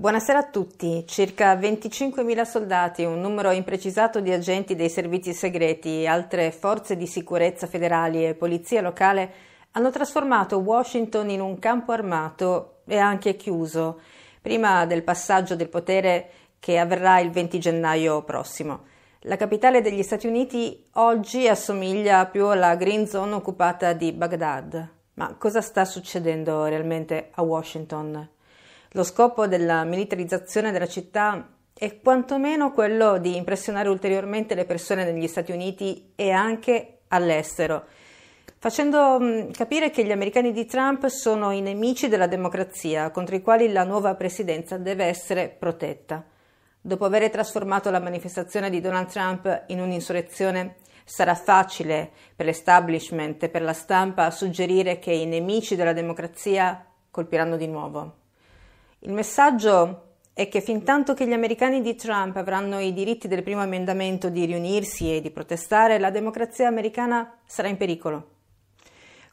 Buonasera 0.00 0.38
a 0.38 0.48
tutti. 0.48 1.04
Circa 1.06 1.54
25.000 1.56 2.42
soldati, 2.44 3.04
un 3.04 3.20
numero 3.20 3.50
imprecisato 3.50 4.20
di 4.20 4.32
agenti 4.32 4.74
dei 4.74 4.88
servizi 4.88 5.34
segreti, 5.34 6.06
altre 6.06 6.52
forze 6.52 6.96
di 6.96 7.06
sicurezza 7.06 7.66
federali 7.66 8.24
e 8.24 8.32
polizia 8.32 8.80
locale 8.80 9.30
hanno 9.72 9.90
trasformato 9.90 10.56
Washington 10.56 11.28
in 11.28 11.42
un 11.42 11.58
campo 11.58 11.92
armato 11.92 12.76
e 12.86 12.96
anche 12.96 13.36
chiuso, 13.36 14.00
prima 14.40 14.86
del 14.86 15.02
passaggio 15.02 15.54
del 15.54 15.68
potere 15.68 16.30
che 16.58 16.78
avverrà 16.78 17.20
il 17.20 17.30
20 17.30 17.58
gennaio 17.58 18.22
prossimo. 18.22 18.84
La 19.24 19.36
capitale 19.36 19.82
degli 19.82 20.02
Stati 20.02 20.26
Uniti 20.26 20.82
oggi 20.92 21.46
assomiglia 21.46 22.24
più 22.24 22.46
alla 22.46 22.74
green 22.74 23.06
zone 23.06 23.34
occupata 23.34 23.92
di 23.92 24.12
Baghdad. 24.12 24.92
Ma 25.16 25.34
cosa 25.36 25.60
sta 25.60 25.84
succedendo 25.84 26.64
realmente 26.64 27.28
a 27.32 27.42
Washington? 27.42 28.38
Lo 28.94 29.04
scopo 29.04 29.46
della 29.46 29.84
militarizzazione 29.84 30.72
della 30.72 30.88
città 30.88 31.48
è 31.72 32.00
quantomeno 32.00 32.72
quello 32.72 33.18
di 33.18 33.36
impressionare 33.36 33.88
ulteriormente 33.88 34.56
le 34.56 34.64
persone 34.64 35.04
negli 35.04 35.28
Stati 35.28 35.52
Uniti 35.52 36.10
e 36.16 36.32
anche 36.32 37.02
all'estero, 37.06 37.84
facendo 38.58 39.20
mm, 39.20 39.50
capire 39.52 39.90
che 39.90 40.04
gli 40.04 40.10
americani 40.10 40.50
di 40.50 40.66
Trump 40.66 41.06
sono 41.06 41.52
i 41.52 41.60
nemici 41.60 42.08
della 42.08 42.26
democrazia 42.26 43.12
contro 43.12 43.36
i 43.36 43.42
quali 43.42 43.70
la 43.70 43.84
nuova 43.84 44.16
presidenza 44.16 44.76
deve 44.76 45.04
essere 45.04 45.54
protetta. 45.56 46.24
Dopo 46.80 47.04
aver 47.04 47.30
trasformato 47.30 47.90
la 47.90 48.00
manifestazione 48.00 48.70
di 48.70 48.80
Donald 48.80 49.06
Trump 49.06 49.64
in 49.68 49.80
un'insurrezione, 49.80 50.78
sarà 51.04 51.36
facile 51.36 52.10
per 52.34 52.46
l'establishment 52.46 53.40
e 53.44 53.50
per 53.50 53.62
la 53.62 53.72
stampa 53.72 54.32
suggerire 54.32 54.98
che 54.98 55.12
i 55.12 55.26
nemici 55.26 55.76
della 55.76 55.92
democrazia 55.92 56.84
colpiranno 57.08 57.56
di 57.56 57.68
nuovo. 57.68 58.19
Il 59.02 59.12
messaggio 59.14 60.08
è 60.34 60.48
che 60.48 60.60
fin 60.60 60.84
tanto 60.84 61.14
che 61.14 61.26
gli 61.26 61.32
americani 61.32 61.80
di 61.80 61.94
Trump 61.94 62.36
avranno 62.36 62.80
i 62.80 62.92
diritti 62.92 63.28
del 63.28 63.42
primo 63.42 63.62
emendamento 63.62 64.28
di 64.28 64.44
riunirsi 64.44 65.16
e 65.16 65.22
di 65.22 65.30
protestare, 65.30 65.98
la 65.98 66.10
democrazia 66.10 66.68
americana 66.68 67.38
sarà 67.46 67.68
in 67.68 67.78
pericolo. 67.78 68.28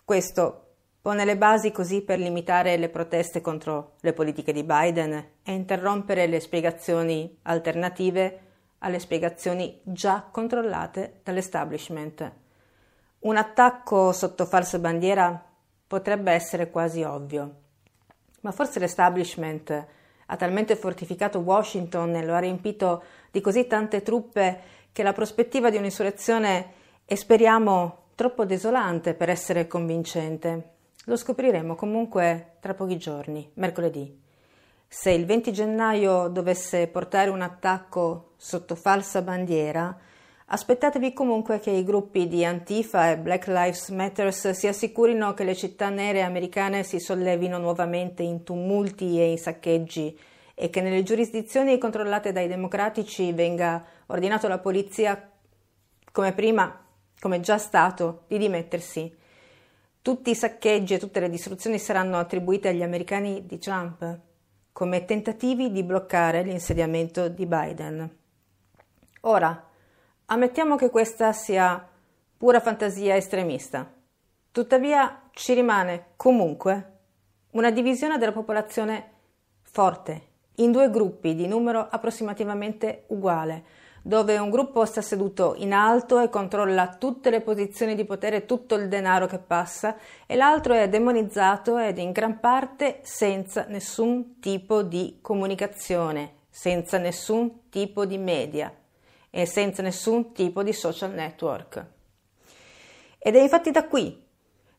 Questo 0.06 0.68
pone 1.02 1.26
le 1.26 1.36
basi 1.36 1.74
così 1.74 2.02
per 2.02 2.18
limitare 2.18 2.78
le 2.78 2.88
proteste 2.88 3.42
contro 3.42 3.96
le 4.00 4.14
politiche 4.14 4.54
di 4.54 4.64
Biden 4.64 5.12
e 5.44 5.52
interrompere 5.52 6.28
le 6.28 6.40
spiegazioni 6.40 7.38
alternative 7.42 8.40
alle 8.80 9.00
spiegazioni 9.00 9.82
già 9.84 10.30
controllate 10.32 11.20
dall'establishment. 11.24 12.32
Un 13.20 13.36
attacco 13.36 14.14
sotto 14.14 14.46
falsa 14.46 14.80
bandiera 14.80 15.44
potrebbe 15.86 16.32
essere 16.32 16.70
quasi 16.70 17.04
ovvio 17.04 17.66
ma 18.48 18.54
forse 18.54 18.80
l'establishment 18.80 19.86
ha 20.28 20.36
talmente 20.38 20.78
fortificato 20.78 21.40
Washington 21.40 22.16
e 22.16 22.24
lo 22.24 22.34
ha 22.34 22.40
riempito 22.40 23.04
di 23.30 23.42
così 23.42 23.68
tante 23.68 24.02
truppe 24.02 24.62
che 24.94 25.04
la 25.04 25.12
prospettiva 25.12 25.70
di 25.70 25.76
un'insurrezione 25.76 26.72
è, 27.04 27.16
speriamo, 27.16 28.06
troppo 28.16 28.46
desolante 28.46 29.16
per 29.16 29.28
essere 29.28 29.68
convincente. 29.68 30.76
Lo 31.08 31.18
scopriremo 31.18 31.76
comunque 31.76 32.54
tra 32.62 32.74
pochi 32.74 32.98
giorni, 32.98 33.52
mercoledì. 33.56 34.18
Se 34.88 35.12
il 35.12 35.26
20 35.26 35.52
gennaio 35.52 36.30
dovesse 36.30 36.88
portare 36.88 37.30
un 37.30 37.42
attacco 37.42 38.32
sotto 38.38 38.76
falsa 38.76 39.22
bandiera, 39.22 39.94
Aspettatevi 40.50 41.12
comunque 41.12 41.60
che 41.60 41.72
i 41.72 41.84
gruppi 41.84 42.30
di 42.30 42.46
Antifa 42.46 43.12
e 43.12 43.18
Black 43.18 43.48
Lives 43.48 43.90
Matter 43.90 44.34
si 44.34 44.66
assicurino 44.66 45.34
che 45.34 45.44
le 45.44 45.54
città 45.54 45.90
nere 45.90 46.22
americane 46.22 46.84
si 46.84 47.00
sollevino 47.00 47.58
nuovamente 47.58 48.24
in 48.24 48.44
tumulti 48.44 49.20
e 49.20 49.32
in 49.32 49.38
saccheggi 49.38 50.18
e 50.56 50.70
che 50.70 50.80
nelle 50.80 51.04
giurisdizioni 51.04 51.78
controllate 51.78 52.32
dai 52.32 52.48
democratici 52.48 53.34
venga 53.34 53.84
ordinato 54.06 54.46
alla 54.46 54.60
polizia, 54.60 55.30
come 56.14 56.32
prima, 56.32 56.82
come 57.20 57.42
già 57.42 57.58
stato, 57.58 58.24
di 58.28 58.38
dimettersi. 58.38 59.14
Tutti 60.02 60.30
i 60.30 60.36
saccheggi 60.36 60.94
e 60.94 61.00
tutte 61.00 61.20
le 61.20 61.30
distruzioni 61.30 61.78
saranno 61.78 62.20
attribuite 62.20 62.70
agli 62.70 62.84
americani 62.84 63.46
di 63.46 63.60
Trump 63.60 64.20
come 64.72 65.04
tentativi 65.04 65.74
di 65.74 65.84
bloccare 65.84 66.42
l'insediamento 66.44 67.28
di 67.28 67.46
Biden. 67.46 68.18
Ora, 69.22 69.67
Ammettiamo 70.30 70.76
che 70.76 70.90
questa 70.90 71.32
sia 71.32 71.88
pura 72.36 72.60
fantasia 72.60 73.16
estremista. 73.16 73.90
Tuttavia 74.52 75.22
ci 75.32 75.54
rimane 75.54 76.08
comunque 76.18 76.98
una 77.52 77.72
divisione 77.72 78.18
della 78.18 78.34
popolazione 78.34 79.12
forte, 79.62 80.22
in 80.56 80.74
due 80.74 80.90
gruppi 80.90 81.34
di 81.34 81.48
numero 81.48 81.88
approssimativamente 81.90 83.06
uguale, 83.08 83.64
dove 84.02 84.38
un 84.38 84.50
gruppo 84.50 84.84
sta 84.84 85.02
seduto 85.02 85.56
in 85.60 85.72
alto 85.72 86.20
e 86.20 86.28
controlla 86.28 86.98
tutte 86.98 87.30
le 87.30 87.40
posizioni 87.40 87.96
di 87.96 88.04
potere, 88.04 88.46
tutto 88.46 88.76
il 88.76 88.90
denaro 88.90 89.28
che 89.28 89.40
passa, 89.40 89.96
e 90.26 90.36
l'altro 90.36 90.74
è 90.74 90.90
demonizzato 90.90 91.78
ed 91.78 92.00
in 92.00 92.12
gran 92.12 92.42
parte 92.42 93.00
senza 93.02 93.64
nessun 93.70 94.42
tipo 94.42 94.82
di 94.84 95.20
comunicazione, 95.22 96.34
senza 96.50 96.98
nessun 96.98 97.70
tipo 97.70 98.06
di 98.06 98.18
media 98.18 98.74
e 99.38 99.46
senza 99.46 99.84
nessun 99.84 100.34
tipo 100.34 100.64
di 100.64 100.74
social 100.74 101.12
network. 101.12 101.86
Ed 103.20 103.36
è 103.36 103.40
infatti 103.40 103.70
da 103.70 103.86
qui, 103.86 104.20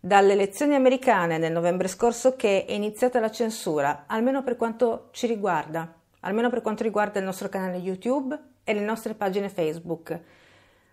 dalle 0.00 0.32
elezioni 0.32 0.74
americane 0.74 1.38
del 1.38 1.52
novembre 1.52 1.86
scorso, 1.86 2.34
che 2.34 2.64
è 2.64 2.72
iniziata 2.72 3.20
la 3.20 3.30
censura, 3.30 4.06
almeno 4.08 4.42
per 4.42 4.56
quanto 4.56 5.10
ci 5.12 5.28
riguarda, 5.28 5.94
almeno 6.22 6.50
per 6.50 6.60
quanto 6.60 6.82
riguarda 6.82 7.20
il 7.20 7.24
nostro 7.24 7.48
canale 7.48 7.76
YouTube 7.76 8.36
e 8.64 8.74
le 8.74 8.80
nostre 8.80 9.14
pagine 9.14 9.48
Facebook. 9.48 10.20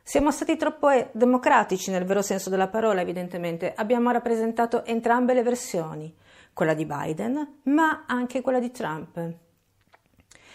Siamo 0.04 0.30
stati 0.30 0.58
troppo 0.58 0.92
eh, 0.92 1.10
democratici 1.14 1.90
nel 1.90 2.06
vero 2.06 2.22
senso 2.22 2.52
della 2.52 2.68
parola, 2.68 3.02
evidentemente. 3.02 3.74
Abbiamo 3.76 4.12
rappresentato 4.12 4.86
entrambe 4.86 5.34
le 5.34 5.42
versioni, 5.42 6.16
quella 6.54 6.76
di 6.76 6.86
Biden, 6.86 7.62
ma 7.64 8.04
anche 8.06 8.42
quella 8.42 8.60
di 8.60 8.70
Trump. 8.70 9.18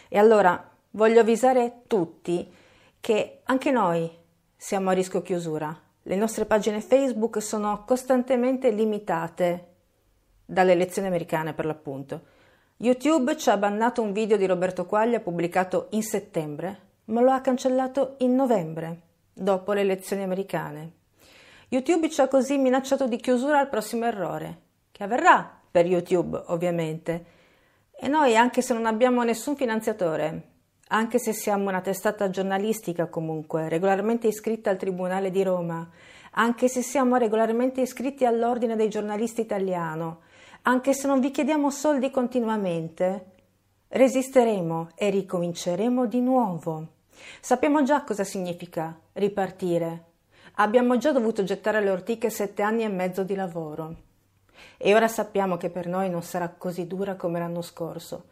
E 0.09 0.16
allora 0.16 0.71
voglio 0.91 1.19
avvisare 1.19 1.82
tutti 1.88 2.59
che 3.00 3.40
anche 3.44 3.70
noi 3.70 4.10
siamo 4.56 4.90
a 4.90 4.92
rischio 4.92 5.22
chiusura. 5.22 5.74
Le 6.02 6.16
nostre 6.16 6.44
pagine 6.44 6.80
Facebook 6.80 7.40
sono 7.40 7.84
costantemente 7.86 8.70
limitate 8.70 9.66
dalle 10.44 10.72
elezioni 10.72 11.08
americane 11.08 11.54
per 11.54 11.64
l'appunto. 11.64 12.38
YouTube 12.76 13.36
ci 13.36 13.50
ha 13.50 13.56
bannato 13.56 14.02
un 14.02 14.12
video 14.12 14.36
di 14.36 14.46
Roberto 14.46 14.86
Quaglia 14.86 15.20
pubblicato 15.20 15.88
in 15.90 16.02
settembre, 16.02 16.80
ma 17.06 17.20
lo 17.20 17.30
ha 17.30 17.40
cancellato 17.40 18.16
in 18.18 18.34
novembre, 18.34 19.00
dopo 19.32 19.72
le 19.72 19.80
elezioni 19.80 20.22
americane. 20.22 20.92
YouTube 21.68 22.10
ci 22.10 22.20
ha 22.20 22.28
così 22.28 22.58
minacciato 22.58 23.06
di 23.06 23.16
chiusura 23.16 23.58
al 23.58 23.68
prossimo 23.68 24.04
errore, 24.04 24.60
che 24.92 25.04
avverrà 25.04 25.58
per 25.70 25.86
YouTube 25.86 26.42
ovviamente. 26.46 27.24
E 27.96 28.08
noi, 28.08 28.36
anche 28.36 28.62
se 28.62 28.74
non 28.74 28.86
abbiamo 28.86 29.22
nessun 29.22 29.56
finanziatore, 29.56 30.49
anche 30.92 31.18
se 31.20 31.32
siamo 31.32 31.68
una 31.68 31.80
testata 31.80 32.30
giornalistica 32.30 33.06
comunque, 33.06 33.68
regolarmente 33.68 34.26
iscritta 34.26 34.70
al 34.70 34.76
Tribunale 34.76 35.30
di 35.30 35.42
Roma, 35.44 35.88
anche 36.32 36.68
se 36.68 36.82
siamo 36.82 37.16
regolarmente 37.16 37.80
iscritti 37.80 38.24
all'Ordine 38.24 38.74
dei 38.74 38.88
giornalisti 38.88 39.40
italiano, 39.40 40.22
anche 40.62 40.92
se 40.92 41.06
non 41.06 41.20
vi 41.20 41.30
chiediamo 41.30 41.70
soldi 41.70 42.10
continuamente, 42.10 43.24
resisteremo 43.86 44.90
e 44.96 45.10
ricominceremo 45.10 46.06
di 46.06 46.20
nuovo. 46.20 46.86
Sappiamo 47.41 47.84
già 47.84 48.03
cosa 48.03 48.24
significa 48.24 48.98
ripartire. 49.12 50.04
Abbiamo 50.54 50.98
già 50.98 51.12
dovuto 51.12 51.44
gettare 51.44 51.80
le 51.80 51.91
ortiche 51.91 52.30
sette 52.30 52.62
anni 52.62 52.82
e 52.82 52.88
mezzo 52.88 53.22
di 53.22 53.36
lavoro. 53.36 53.94
E 54.76 54.94
ora 54.94 55.06
sappiamo 55.06 55.56
che 55.56 55.70
per 55.70 55.86
noi 55.86 56.10
non 56.10 56.22
sarà 56.22 56.48
così 56.48 56.88
dura 56.88 57.15
come 57.15 57.38
l'anno 57.38 57.62
scorso 57.62 58.24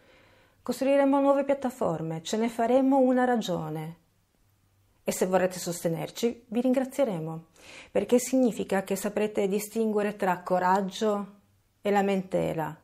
Costruiremo 0.62 1.20
nuove 1.20 1.44
piattaforme, 1.44 2.22
ce 2.22 2.36
ne 2.36 2.48
faremo 2.48 2.98
una 2.98 3.24
ragione. 3.24 3.96
E 5.02 5.12
se 5.12 5.24
vorrete 5.24 5.58
sostenerci, 5.58 6.44
vi 6.48 6.60
ringrazieremo, 6.60 7.44
perché 7.90 8.18
significa 8.18 8.82
che 8.82 8.94
saprete 8.94 9.48
distinguere 9.48 10.16
tra 10.16 10.40
coraggio 10.42 11.36
e 11.80 11.90
lamentela, 11.90 12.76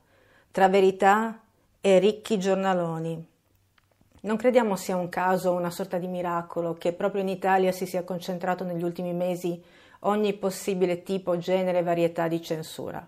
tra 0.50 0.68
verità 0.68 1.42
e 1.80 1.98
ricchi 1.98 2.38
giornaloni. 2.38 3.28
Non 4.22 4.36
crediamo 4.38 4.76
sia 4.76 4.96
un 4.96 5.10
caso 5.10 5.50
o 5.50 5.56
una 5.56 5.68
sorta 5.68 5.98
di 5.98 6.06
miracolo 6.06 6.72
che 6.72 6.94
proprio 6.94 7.20
in 7.20 7.28
Italia 7.28 7.72
si 7.72 7.84
sia 7.84 8.04
concentrato 8.04 8.64
negli 8.64 8.82
ultimi 8.82 9.12
mesi 9.12 9.62
ogni 10.00 10.32
possibile 10.32 11.02
tipo, 11.02 11.36
genere 11.36 11.80
e 11.80 11.82
varietà 11.82 12.26
di 12.26 12.40
censura. 12.40 13.06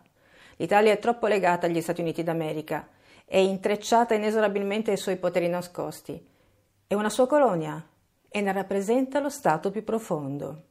L'Italia 0.57 0.93
è 0.93 0.99
troppo 0.99 1.27
legata 1.27 1.65
agli 1.67 1.81
Stati 1.81 2.03
Uniti 2.03 2.23
d'America 2.23 2.87
è 3.28 3.38
intrecciata 3.38 4.14
inesorabilmente 4.14 4.93
ai 4.93 4.96
suoi 4.96 5.17
poteri 5.17 5.49
nascosti. 5.49 6.25
È 6.87 6.94
una 6.94 7.11
sua 7.11 7.26
colonia 7.26 7.84
e 8.28 8.40
ne 8.40 8.52
rappresenta 8.52 9.19
lo 9.19 9.28
stato 9.28 9.73
più 9.73 9.82
profondo. 9.82 10.62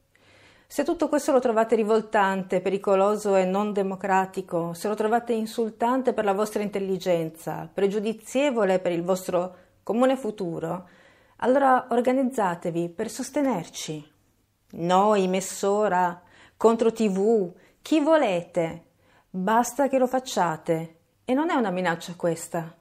Se 0.65 0.83
tutto 0.83 1.09
questo 1.09 1.33
lo 1.33 1.39
trovate 1.39 1.75
rivoltante, 1.75 2.61
pericoloso 2.61 3.35
e 3.35 3.43
non 3.43 3.73
democratico, 3.73 4.73
se 4.73 4.87
lo 4.87 4.95
trovate 4.95 5.33
insultante 5.33 6.13
per 6.13 6.23
la 6.23 6.33
vostra 6.33 6.63
intelligenza, 6.63 7.69
pregiudizievole 7.71 8.79
per 8.79 8.93
il 8.93 9.03
vostro 9.03 9.55
comune 9.83 10.15
futuro, 10.15 10.87
allora 11.37 11.87
organizzatevi 11.89 12.89
per 12.89 13.09
sostenerci. 13.09 14.11
Noi, 14.71 15.27
Messora, 15.27 16.21
contro 16.55 16.91
TV, 16.91 17.53
chi 17.81 17.99
volete, 17.99 18.85
basta 19.29 19.89
che 19.89 19.97
lo 19.97 20.07
facciate. 20.07 20.94
E 21.27 21.33
non 21.33 21.49
è 21.49 21.55
una 21.55 21.71
minaccia 21.71 22.13
questa, 22.13 22.71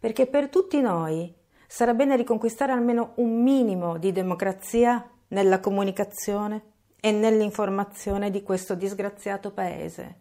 perché 0.00 0.26
per 0.26 0.48
tutti 0.48 0.80
noi 0.80 1.30
sarà 1.66 1.92
bene 1.92 2.16
riconquistare 2.16 2.72
almeno 2.72 3.12
un 3.16 3.42
minimo 3.42 3.98
di 3.98 4.10
democrazia 4.10 5.06
nella 5.28 5.60
comunicazione 5.60 6.62
e 6.98 7.12
nell'informazione 7.12 8.30
di 8.30 8.42
questo 8.42 8.74
disgraziato 8.74 9.50
paese, 9.50 10.20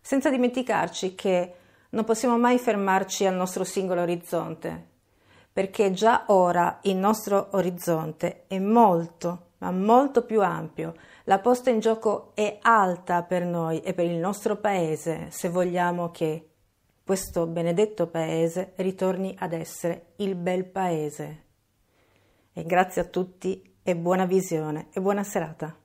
senza 0.00 0.30
dimenticarci 0.30 1.16
che 1.16 1.54
non 1.90 2.04
possiamo 2.04 2.38
mai 2.38 2.60
fermarci 2.60 3.26
al 3.26 3.34
nostro 3.34 3.64
singolo 3.64 4.02
orizzonte, 4.02 4.86
perché 5.52 5.90
già 5.90 6.26
ora 6.28 6.78
il 6.82 6.94
nostro 6.94 7.48
orizzonte 7.54 8.44
è 8.46 8.60
molto, 8.60 9.46
ma 9.58 9.72
molto 9.72 10.24
più 10.24 10.42
ampio. 10.42 10.94
La 11.24 11.40
posta 11.40 11.70
in 11.70 11.80
gioco 11.80 12.30
è 12.34 12.58
alta 12.62 13.24
per 13.24 13.44
noi 13.44 13.80
e 13.80 13.94
per 13.94 14.04
il 14.04 14.18
nostro 14.18 14.54
paese 14.58 15.26
se 15.30 15.48
vogliamo 15.48 16.12
che 16.12 16.50
questo 17.04 17.46
benedetto 17.46 18.06
paese 18.06 18.72
ritorni 18.76 19.34
ad 19.38 19.52
essere 19.52 20.14
il 20.16 20.34
bel 20.36 20.64
paese. 20.64 21.42
E 22.50 22.64
grazie 22.64 23.02
a 23.02 23.04
tutti 23.04 23.76
e 23.82 23.94
buona 23.94 24.24
visione 24.24 24.88
e 24.90 25.02
buona 25.02 25.22
serata. 25.22 25.83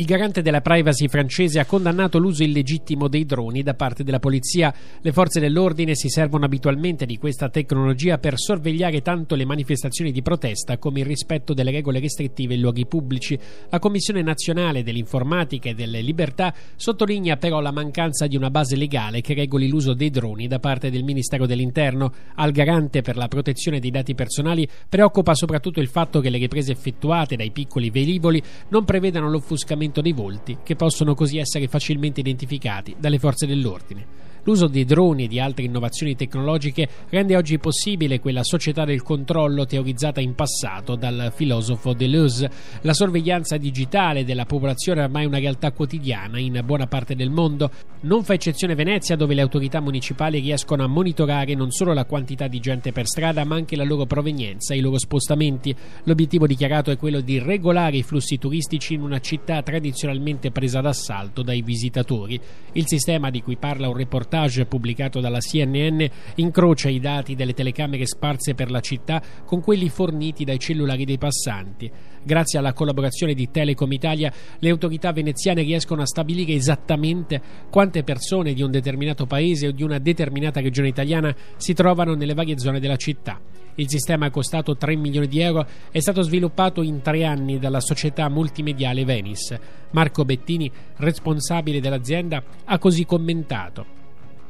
Il 0.00 0.06
garante 0.06 0.40
della 0.40 0.62
privacy 0.62 1.08
francese 1.08 1.58
ha 1.58 1.66
condannato 1.66 2.16
l'uso 2.16 2.42
illegittimo 2.42 3.06
dei 3.06 3.26
droni 3.26 3.62
da 3.62 3.74
parte 3.74 4.02
della 4.02 4.18
polizia. 4.18 4.72
Le 5.02 5.12
forze 5.12 5.40
dell'ordine 5.40 5.94
si 5.94 6.08
servono 6.08 6.46
abitualmente 6.46 7.04
di 7.04 7.18
questa 7.18 7.50
tecnologia 7.50 8.16
per 8.16 8.38
sorvegliare 8.38 9.02
tanto 9.02 9.34
le 9.34 9.44
manifestazioni 9.44 10.10
di 10.10 10.22
protesta 10.22 10.78
come 10.78 11.00
il 11.00 11.04
rispetto 11.04 11.52
delle 11.52 11.70
regole 11.70 12.00
restrittive 12.00 12.54
in 12.54 12.62
luoghi 12.62 12.86
pubblici. 12.86 13.38
La 13.68 13.78
Commissione 13.78 14.22
nazionale 14.22 14.82
dell'informatica 14.82 15.68
e 15.68 15.74
delle 15.74 16.00
libertà 16.00 16.54
sottolinea 16.76 17.36
però 17.36 17.60
la 17.60 17.70
mancanza 17.70 18.26
di 18.26 18.38
una 18.38 18.50
base 18.50 18.76
legale 18.76 19.20
che 19.20 19.34
regoli 19.34 19.68
l'uso 19.68 19.92
dei 19.92 20.08
droni 20.08 20.48
da 20.48 20.60
parte 20.60 20.88
del 20.88 21.04
Ministero 21.04 21.44
dell'Interno. 21.44 22.10
Al 22.36 22.52
garante 22.52 23.02
per 23.02 23.18
la 23.18 23.28
protezione 23.28 23.80
dei 23.80 23.90
dati 23.90 24.14
personali 24.14 24.66
preoccupa 24.88 25.34
soprattutto 25.34 25.78
il 25.78 25.88
fatto 25.88 26.20
che 26.20 26.30
le 26.30 26.38
riprese 26.38 26.72
effettuate 26.72 27.36
dai 27.36 27.50
piccoli 27.50 27.90
velivoli 27.90 28.42
non 28.68 28.86
prevedano 28.86 29.28
l'offuscamento 29.28 29.88
dei 30.00 30.12
volti, 30.12 30.58
che 30.62 30.76
possono 30.76 31.16
così 31.16 31.38
essere 31.38 31.66
facilmente 31.66 32.20
identificati 32.20 32.94
dalle 32.96 33.18
forze 33.18 33.46
dell'ordine. 33.46 34.29
L'uso 34.44 34.68
di 34.68 34.86
droni 34.86 35.24
e 35.24 35.28
di 35.28 35.38
altre 35.38 35.64
innovazioni 35.64 36.16
tecnologiche 36.16 36.88
rende 37.10 37.36
oggi 37.36 37.58
possibile 37.58 38.20
quella 38.20 38.42
società 38.42 38.86
del 38.86 39.02
controllo 39.02 39.66
teorizzata 39.66 40.20
in 40.20 40.34
passato 40.34 40.96
dal 40.96 41.30
filosofo 41.34 41.92
Deleuze. 41.92 42.50
La 42.82 42.94
sorveglianza 42.94 43.58
digitale 43.58 44.24
della 44.24 44.46
popolazione 44.46 45.02
è 45.02 45.04
ormai 45.04 45.26
una 45.26 45.38
realtà 45.38 45.72
quotidiana 45.72 46.38
in 46.38 46.62
buona 46.64 46.86
parte 46.86 47.14
del 47.14 47.28
mondo. 47.28 47.70
Non 48.02 48.24
fa 48.24 48.32
eccezione 48.32 48.74
Venezia, 48.74 49.14
dove 49.14 49.34
le 49.34 49.42
autorità 49.42 49.80
municipali 49.80 50.40
riescono 50.40 50.84
a 50.84 50.88
monitorare 50.88 51.54
non 51.54 51.70
solo 51.70 51.92
la 51.92 52.06
quantità 52.06 52.48
di 52.48 52.60
gente 52.60 52.92
per 52.92 53.06
strada, 53.06 53.44
ma 53.44 53.56
anche 53.56 53.76
la 53.76 53.84
loro 53.84 54.06
provenienza 54.06 54.72
e 54.72 54.78
i 54.78 54.80
loro 54.80 54.98
spostamenti. 54.98 55.74
L'obiettivo 56.04 56.46
dichiarato 56.46 56.90
è 56.90 56.96
quello 56.96 57.20
di 57.20 57.38
regolare 57.38 57.98
i 57.98 58.02
flussi 58.02 58.38
turistici 58.38 58.94
in 58.94 59.02
una 59.02 59.20
città 59.20 59.60
tradizionalmente 59.62 60.50
presa 60.50 60.80
d'assalto 60.80 61.42
dai 61.42 61.60
visitatori. 61.60 62.40
Il 62.72 62.86
sistema 62.86 63.28
di 63.28 63.42
cui 63.42 63.56
parla 63.56 63.88
un 63.88 63.96
reportage 63.96 64.28
reportage 64.30 64.66
pubblicato 64.66 65.20
dalla 65.20 65.40
CNN 65.40 66.04
incrocia 66.36 66.88
i 66.88 67.00
dati 67.00 67.34
delle 67.34 67.52
telecamere 67.52 68.06
sparse 68.06 68.54
per 68.54 68.70
la 68.70 68.80
città 68.80 69.20
con 69.44 69.60
quelli 69.60 69.88
forniti 69.88 70.44
dai 70.44 70.58
cellulari 70.58 71.04
dei 71.04 71.18
passanti. 71.18 71.90
Grazie 72.22 72.58
alla 72.58 72.72
collaborazione 72.72 73.34
di 73.34 73.50
Telecom 73.50 73.90
Italia, 73.90 74.32
le 74.58 74.70
autorità 74.70 75.12
veneziane 75.12 75.62
riescono 75.62 76.02
a 76.02 76.06
stabilire 76.06 76.52
esattamente 76.52 77.40
quante 77.70 78.04
persone 78.04 78.52
di 78.52 78.62
un 78.62 78.70
determinato 78.70 79.26
paese 79.26 79.68
o 79.68 79.72
di 79.72 79.82
una 79.82 79.98
determinata 79.98 80.60
regione 80.60 80.88
italiana 80.88 81.34
si 81.56 81.74
trovano 81.74 82.14
nelle 82.14 82.34
varie 82.34 82.58
zone 82.58 82.78
della 82.78 82.96
città. 82.96 83.40
Il 83.76 83.88
sistema 83.88 84.30
costato 84.30 84.76
3 84.76 84.96
milioni 84.96 85.26
di 85.26 85.40
euro 85.40 85.66
è 85.90 86.00
stato 86.00 86.22
sviluppato 86.22 86.82
in 86.82 87.00
tre 87.00 87.24
anni 87.24 87.58
dalla 87.58 87.80
società 87.80 88.28
multimediale 88.28 89.04
Venice. 89.04 89.58
Marco 89.92 90.24
Bettini, 90.24 90.70
responsabile 90.96 91.80
dell'azienda, 91.80 92.42
ha 92.64 92.78
così 92.78 93.06
commentato. 93.06 93.99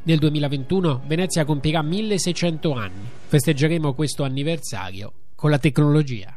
Nel 0.03 0.17
2021 0.17 1.03
Venezia 1.07 1.45
compirà 1.45 1.83
1600 1.83 2.73
anni. 2.73 3.07
Festeggeremo 3.27 3.93
questo 3.93 4.23
anniversario 4.23 5.13
con 5.35 5.51
la 5.51 5.59
tecnologia. 5.59 6.35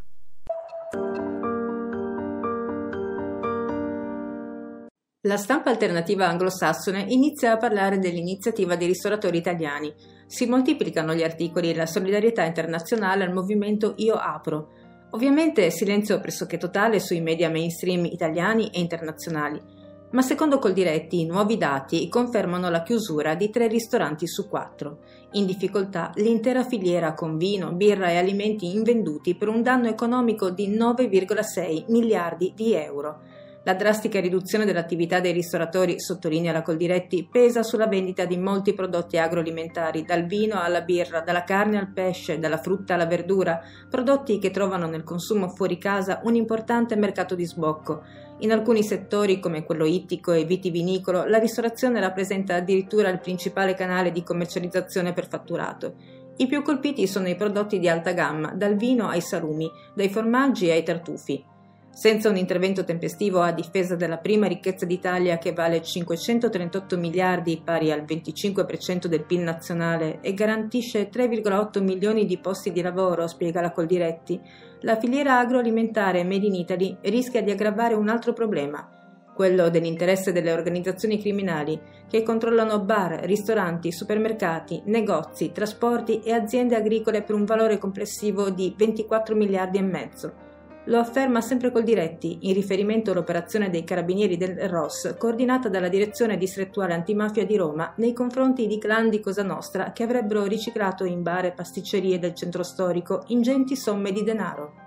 La 5.26 5.38
stampa 5.38 5.70
alternativa 5.70 6.28
anglosassone 6.28 7.06
inizia 7.08 7.54
a 7.54 7.58
parlare 7.58 8.00
dell'iniziativa 8.00 8.76
dei 8.76 8.88
ristoratori 8.88 9.38
italiani. 9.38 9.94
Si 10.28 10.46
moltiplicano 10.46 11.16
gli 11.16 11.24
articoli 11.24 11.70
e 11.70 11.76
la 11.76 11.86
solidarietà 11.86 12.44
internazionale 12.44 13.24
al 13.24 13.32
movimento 13.32 13.94
Io 13.96 14.16
Apro. 14.16 15.08
Ovviamente 15.12 15.70
silenzio 15.72 16.20
pressoché 16.20 16.58
totale 16.58 17.00
sui 17.00 17.22
media 17.22 17.50
mainstream 17.50 18.04
italiani 18.04 18.68
e 18.72 18.82
internazionali 18.82 19.83
ma 20.14 20.22
secondo 20.22 20.60
Coldiretti 20.60 21.22
i 21.22 21.26
nuovi 21.26 21.58
dati 21.58 22.08
confermano 22.08 22.70
la 22.70 22.84
chiusura 22.84 23.36
di 23.36 23.50
tre 23.50 23.68
ristoranti 23.68 24.28
su 24.28 24.48
quattro. 24.48 25.00
In 25.32 25.46
difficoltà 25.46 26.12
l'intera 26.16 26.64
filiera 26.64 27.14
con 27.16 27.38
vino, 27.38 27.72
birra 27.72 28.10
e 28.10 28.18
alimenti 28.18 28.76
invenduti 28.76 29.36
per 29.36 29.48
un 29.48 29.64
danno 29.64 29.88
economico 29.88 30.52
di 30.52 30.70
9,6 30.70 31.86
miliardi 31.88 32.54
di 32.56 32.74
euro. 32.74 33.22
La 33.66 33.76
drastica 33.76 34.20
riduzione 34.20 34.66
dell'attività 34.66 35.22
dei 35.22 35.32
ristoratori, 35.32 35.98
sottolinea 35.98 36.52
la 36.52 36.62
Coldiretti, 36.62 37.30
pesa 37.32 37.64
sulla 37.64 37.88
vendita 37.88 38.26
di 38.26 38.36
molti 38.36 38.74
prodotti 38.74 39.18
agroalimentari, 39.18 40.04
dal 40.04 40.26
vino 40.26 40.60
alla 40.60 40.82
birra, 40.82 41.22
dalla 41.22 41.46
carne 41.46 41.78
al 41.78 41.94
pesce, 41.94 42.40
dalla 42.40 42.58
frutta 42.58 42.96
alla 42.96 43.06
verdura, 43.06 43.62
prodotti 43.90 44.38
che 44.38 44.52
trovano 44.52 44.88
nel 44.88 45.06
consumo 45.06 45.48
fuori 45.48 45.78
casa 45.78 46.20
un 46.26 46.36
importante 46.36 46.98
mercato 46.98 47.36
di 47.36 47.46
sbocco. 47.46 48.04
In 48.40 48.52
alcuni 48.52 48.84
settori, 48.84 49.40
come 49.40 49.64
quello 49.64 49.86
ittico 49.86 50.34
e 50.34 50.44
vitivinicolo, 50.44 51.24
la 51.24 51.38
ristorazione 51.38 52.02
rappresenta 52.02 52.56
addirittura 52.56 53.08
il 53.08 53.22
principale 53.22 53.76
canale 53.76 54.12
di 54.12 54.24
commercializzazione 54.24 55.14
per 55.14 55.30
fatturato. 55.30 55.96
I 56.36 56.48
più 56.48 56.64
colpiti 56.64 57.08
sono 57.08 57.30
i 57.30 57.36
prodotti 57.38 57.80
di 57.80 57.88
alta 57.88 58.12
gamma, 58.12 58.52
dal 58.54 58.76
vino 58.76 59.08
ai 59.08 59.22
salumi, 59.22 59.72
dai 59.96 60.10
formaggi 60.10 60.70
ai 60.70 60.84
tartufi. 60.84 61.52
Senza 61.96 62.28
un 62.28 62.38
intervento 62.38 62.84
tempestivo 62.84 63.42
a 63.42 63.52
difesa 63.52 63.96
della 63.96 64.18
prima 64.18 64.48
ricchezza 64.48 64.84
d'Italia 64.84 65.38
che 65.38 65.54
vale 65.54 65.84
538 65.84 66.98
miliardi, 66.98 67.62
pari 67.64 67.92
al 67.92 68.02
25% 68.02 69.06
del 69.06 69.24
PIL 69.24 69.42
nazionale, 69.42 70.20
e 70.22 70.34
garantisce 70.34 71.08
3,8 71.08 71.84
milioni 71.84 72.26
di 72.26 72.40
posti 72.40 72.72
di 72.72 72.82
lavoro, 72.82 73.28
spiega 73.28 73.62
la 73.62 73.72
Coldiretti, 73.72 74.42
la 74.82 74.98
filiera 74.98 75.38
agroalimentare 75.38 76.24
Made 76.24 76.48
in 76.48 76.56
Italy 76.56 76.98
rischia 77.04 77.44
di 77.44 77.52
aggravare 77.52 77.94
un 77.94 78.10
altro 78.10 78.34
problema, 78.34 78.90
quello 79.36 79.70
dell'interesse 79.70 80.32
delle 80.32 80.52
organizzazioni 80.52 81.20
criminali 81.22 81.80
che 82.10 82.24
controllano 82.24 82.80
bar, 82.80 83.20
ristoranti, 83.26 83.92
supermercati, 83.92 84.82
negozi, 84.86 85.52
trasporti 85.52 86.22
e 86.22 86.34
aziende 86.34 86.76
agricole 86.76 87.22
per 87.22 87.36
un 87.36 87.46
valore 87.46 87.78
complessivo 87.78 88.50
di 88.50 88.74
24 88.76 89.36
miliardi 89.36 89.78
e 89.78 89.84
mezzo 89.84 90.52
lo 90.86 91.00
afferma 91.00 91.40
sempre 91.40 91.72
col 91.72 91.84
diretti, 91.84 92.40
in 92.42 92.54
riferimento 92.54 93.12
all'operazione 93.12 93.70
dei 93.70 93.84
carabinieri 93.84 94.36
del 94.36 94.58
ROS, 94.70 95.16
coordinata 95.18 95.70
dalla 95.70 95.88
Direzione 95.88 96.38
Distrettuale 96.38 96.94
Antimafia 96.94 97.46
di 97.46 97.56
Roma 97.56 97.94
nei 97.98 98.14
confronti 98.14 98.68
di 98.68 98.78
clan 98.78 99.10
di 99.10 99.22
Cosa 99.22 99.44
Nostra 99.44 99.92
che 99.92 100.04
avrebbero 100.04 100.44
riciclato 100.46 101.06
in 101.06 101.22
bar 101.22 101.46
e 101.46 101.52
pasticcerie 101.54 102.20
del 102.20 102.34
centro 102.34 102.64
storico 102.64 103.24
ingenti 103.28 103.76
somme 103.76 104.12
di 104.12 104.24
denaro. 104.24 104.82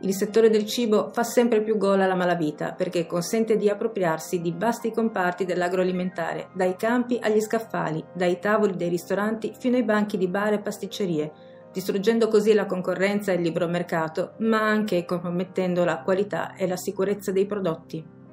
Il 0.00 0.12
settore 0.12 0.50
del 0.50 0.66
cibo 0.66 1.10
fa 1.14 1.22
sempre 1.22 1.62
più 1.62 1.78
gola 1.78 2.04
alla 2.04 2.14
malavita 2.14 2.72
perché 2.72 3.06
consente 3.06 3.56
di 3.56 3.70
appropriarsi 3.70 4.42
di 4.42 4.54
vasti 4.54 4.90
comparti 4.90 5.46
dell'agroalimentare, 5.46 6.48
dai 6.52 6.76
campi 6.76 7.18
agli 7.22 7.40
scaffali, 7.40 8.04
dai 8.12 8.38
tavoli 8.38 8.76
dei 8.76 8.90
ristoranti 8.90 9.54
fino 9.58 9.76
ai 9.76 9.82
banchi 9.82 10.18
di 10.18 10.28
bar 10.28 10.52
e 10.52 10.58
pasticcerie, 10.58 11.32
distruggendo 11.74 12.28
così 12.28 12.52
la 12.52 12.66
concorrenza 12.66 13.32
e 13.32 13.34
il 13.34 13.42
libero 13.42 13.66
mercato, 13.66 14.34
ma 14.38 14.62
anche 14.62 15.04
compromettendo 15.04 15.84
la 15.84 16.02
qualità 16.02 16.54
e 16.54 16.68
la 16.68 16.76
sicurezza 16.76 17.32
dei 17.32 17.46
prodotti. 17.46 18.23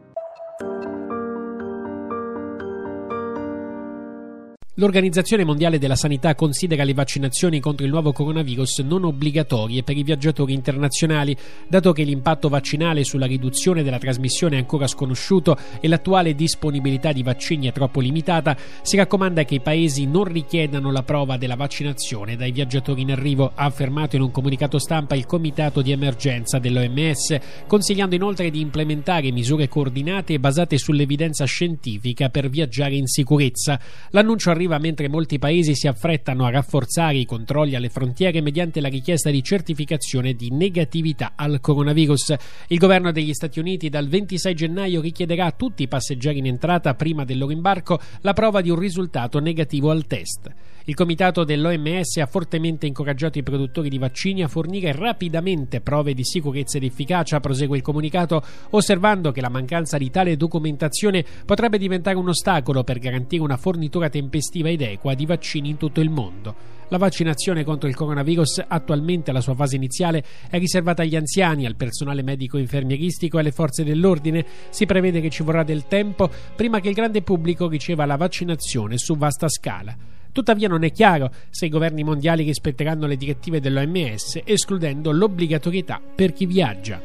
L'Organizzazione 4.76 5.44
Mondiale 5.44 5.80
della 5.80 5.98
Sanità 5.98 6.34
considera 6.34 6.86
le 6.86 6.94
vaccinazioni 6.94 7.60
contro 7.60 7.86
il 7.86 7.92
nuovo 7.92 8.14
coronavirus 8.14 8.80
non 8.80 9.04
obbligatorie 9.04 9.84
per 9.84 9.98
i 9.98 10.04
viaggiatori 10.04 10.54
internazionali, 10.54 11.36
dato 11.68 11.92
che 11.92 12.04
l'impatto 12.04 12.48
vaccinale 12.48 13.04
sulla 13.04 13.26
riduzione 13.26 13.84
della 13.84 14.00
trasmissione 14.00 14.56
è 14.56 14.60
ancora 14.60 14.88
sconosciuto 14.88 15.58
e 15.82 15.90
l'attuale 15.90 16.36
disponibilità 16.36 17.12
di 17.12 17.22
vaccini 17.22 17.68
è 17.68 17.74
troppo 17.74 18.00
limitata, 18.00 18.56
si 18.82 18.96
raccomanda 18.96 19.44
che 19.44 19.56
i 19.56 19.60
paesi 19.60 20.06
non 20.06 20.24
richiedano 20.24 20.90
la 20.90 21.04
prova 21.04 21.36
della 21.36 21.58
vaccinazione 21.58 22.38
dai 22.38 22.54
viaggiatori 22.54 23.02
in 23.02 23.12
arrivo, 23.12 23.52
ha 23.54 23.66
affermato 23.66 24.16
in 24.16 24.22
un 24.22 24.32
comunicato 24.32 24.80
stampa 24.80 25.16
il 25.16 25.26
Comitato 25.26 25.82
di 25.82 25.92
Emergenza 25.92 26.60
dell'OMS, 26.60 27.38
consigliando 27.68 28.16
inoltre 28.16 28.50
di 28.50 28.62
implementare 28.62 29.34
misure 29.34 29.68
coordinate 29.68 30.40
basate 30.40 30.78
sull'evidenza 30.78 31.44
scientifica 31.44 32.30
per 32.30 32.48
viaggiare 32.48 32.96
in 32.96 33.08
sicurezza. 33.08 33.78
L'annuncio 34.12 34.60
arriva 34.62 34.78
mentre 34.78 35.10
molti 35.10 35.40
paesi 35.40 35.76
si 35.76 35.88
affrettano 35.88 36.46
a 36.46 36.52
rafforzare 36.52 37.18
i 37.18 37.26
controlli 37.26 37.74
alle 37.74 37.90
frontiere 37.90 38.42
mediante 38.42 38.80
la 38.80 38.90
richiesta 38.90 39.32
di 39.32 39.42
certificazione 39.42 40.34
di 40.34 40.52
negatività 40.52 41.34
al 41.36 41.60
coronavirus. 41.60 42.36
Il 42.68 42.78
governo 42.78 43.12
degli 43.12 43.34
Stati 43.34 43.60
Uniti 43.60 43.90
dal 43.90 44.08
26 44.08 44.54
gennaio 44.54 45.02
richiederà 45.02 45.46
a 45.46 45.52
tutti 45.52 45.82
i 45.84 45.88
passeggeri 45.88 46.38
in 46.38 46.46
entrata 46.46 46.94
prima 46.94 47.26
del 47.26 47.40
loro 47.40 47.52
imbarco 47.52 48.00
la 48.22 48.34
prova 48.34 48.62
di 48.62 48.70
un 48.70 48.78
risultato 48.78 49.40
negativo 49.40 49.90
al 49.90 50.06
test. 50.06 50.52
Il 50.86 50.96
comitato 50.96 51.44
dell'OMS 51.44 52.18
ha 52.18 52.26
fortemente 52.26 52.88
incoraggiato 52.88 53.38
i 53.38 53.44
produttori 53.44 53.88
di 53.88 54.00
vaccini 54.00 54.42
a 54.42 54.48
fornire 54.48 54.92
rapidamente 54.94 55.80
prove 55.80 56.14
di 56.16 56.24
sicurezza 56.24 56.78
ed 56.78 56.84
efficacia, 56.84 57.40
prosegue 57.40 57.78
il 57.78 57.84
comunicato, 57.84 58.44
osservando 58.72 59.32
che 59.32 59.42
la 59.42 59.50
mancanza 59.50 59.98
di 59.98 60.10
tale 60.10 60.38
documentazione 60.38 61.24
potrebbe 61.46 61.78
diventare 61.78 62.18
un 62.18 62.30
ostacolo 62.30 62.84
per 62.84 62.98
garantire 62.98 63.44
una 63.44 63.58
fornitura 63.58 64.10
tempestiva 64.10 64.70
ed 64.70 64.82
equa 64.82 65.14
di 65.14 65.28
vaccini 65.28 65.70
in 65.70 65.78
tutto 65.78 66.02
il 66.02 66.10
mondo. 66.10 66.80
La 66.88 66.98
vaccinazione 66.98 67.64
contro 67.64 67.88
il 67.88 67.96
coronavirus, 67.96 68.66
attualmente 68.68 69.30
alla 69.30 69.40
sua 69.40 69.56
fase 69.56 69.78
iniziale, 69.78 70.26
è 70.50 70.58
riservata 70.58 71.04
agli 71.04 71.16
anziani, 71.16 71.66
al 71.66 71.78
personale 71.78 72.22
medico 72.22 72.58
infermieristico 72.58 73.38
e 73.38 73.40
alle 73.40 73.52
forze 73.52 73.86
dell'ordine. 73.86 74.46
Si 74.72 74.86
prevede 74.86 75.22
che 75.22 75.30
ci 75.30 75.44
vorrà 75.44 75.64
del 75.64 75.88
tempo 75.88 76.30
prima 76.54 76.82
che 76.82 76.90
il 76.90 76.96
grande 76.96 77.22
pubblico 77.22 77.70
riceva 77.70 78.06
la 78.06 78.18
vaccinazione 78.18 78.98
su 78.98 79.16
vasta 79.16 79.48
scala. 79.48 79.96
Tuttavia 80.32 80.68
non 80.68 80.84
è 80.84 80.92
chiaro 80.92 81.32
se 81.50 81.66
i 81.66 81.70
governi 81.70 82.04
mondiali 82.04 82.44
rispetteranno 82.44 83.06
le 83.06 83.18
direttive 83.18 83.60
dell'OMS, 83.60 84.42
escludendo 84.44 85.12
l'obbligatorietà 85.12 86.02
per 86.16 86.34
chi 86.34 86.46
viaggia. 86.46 87.02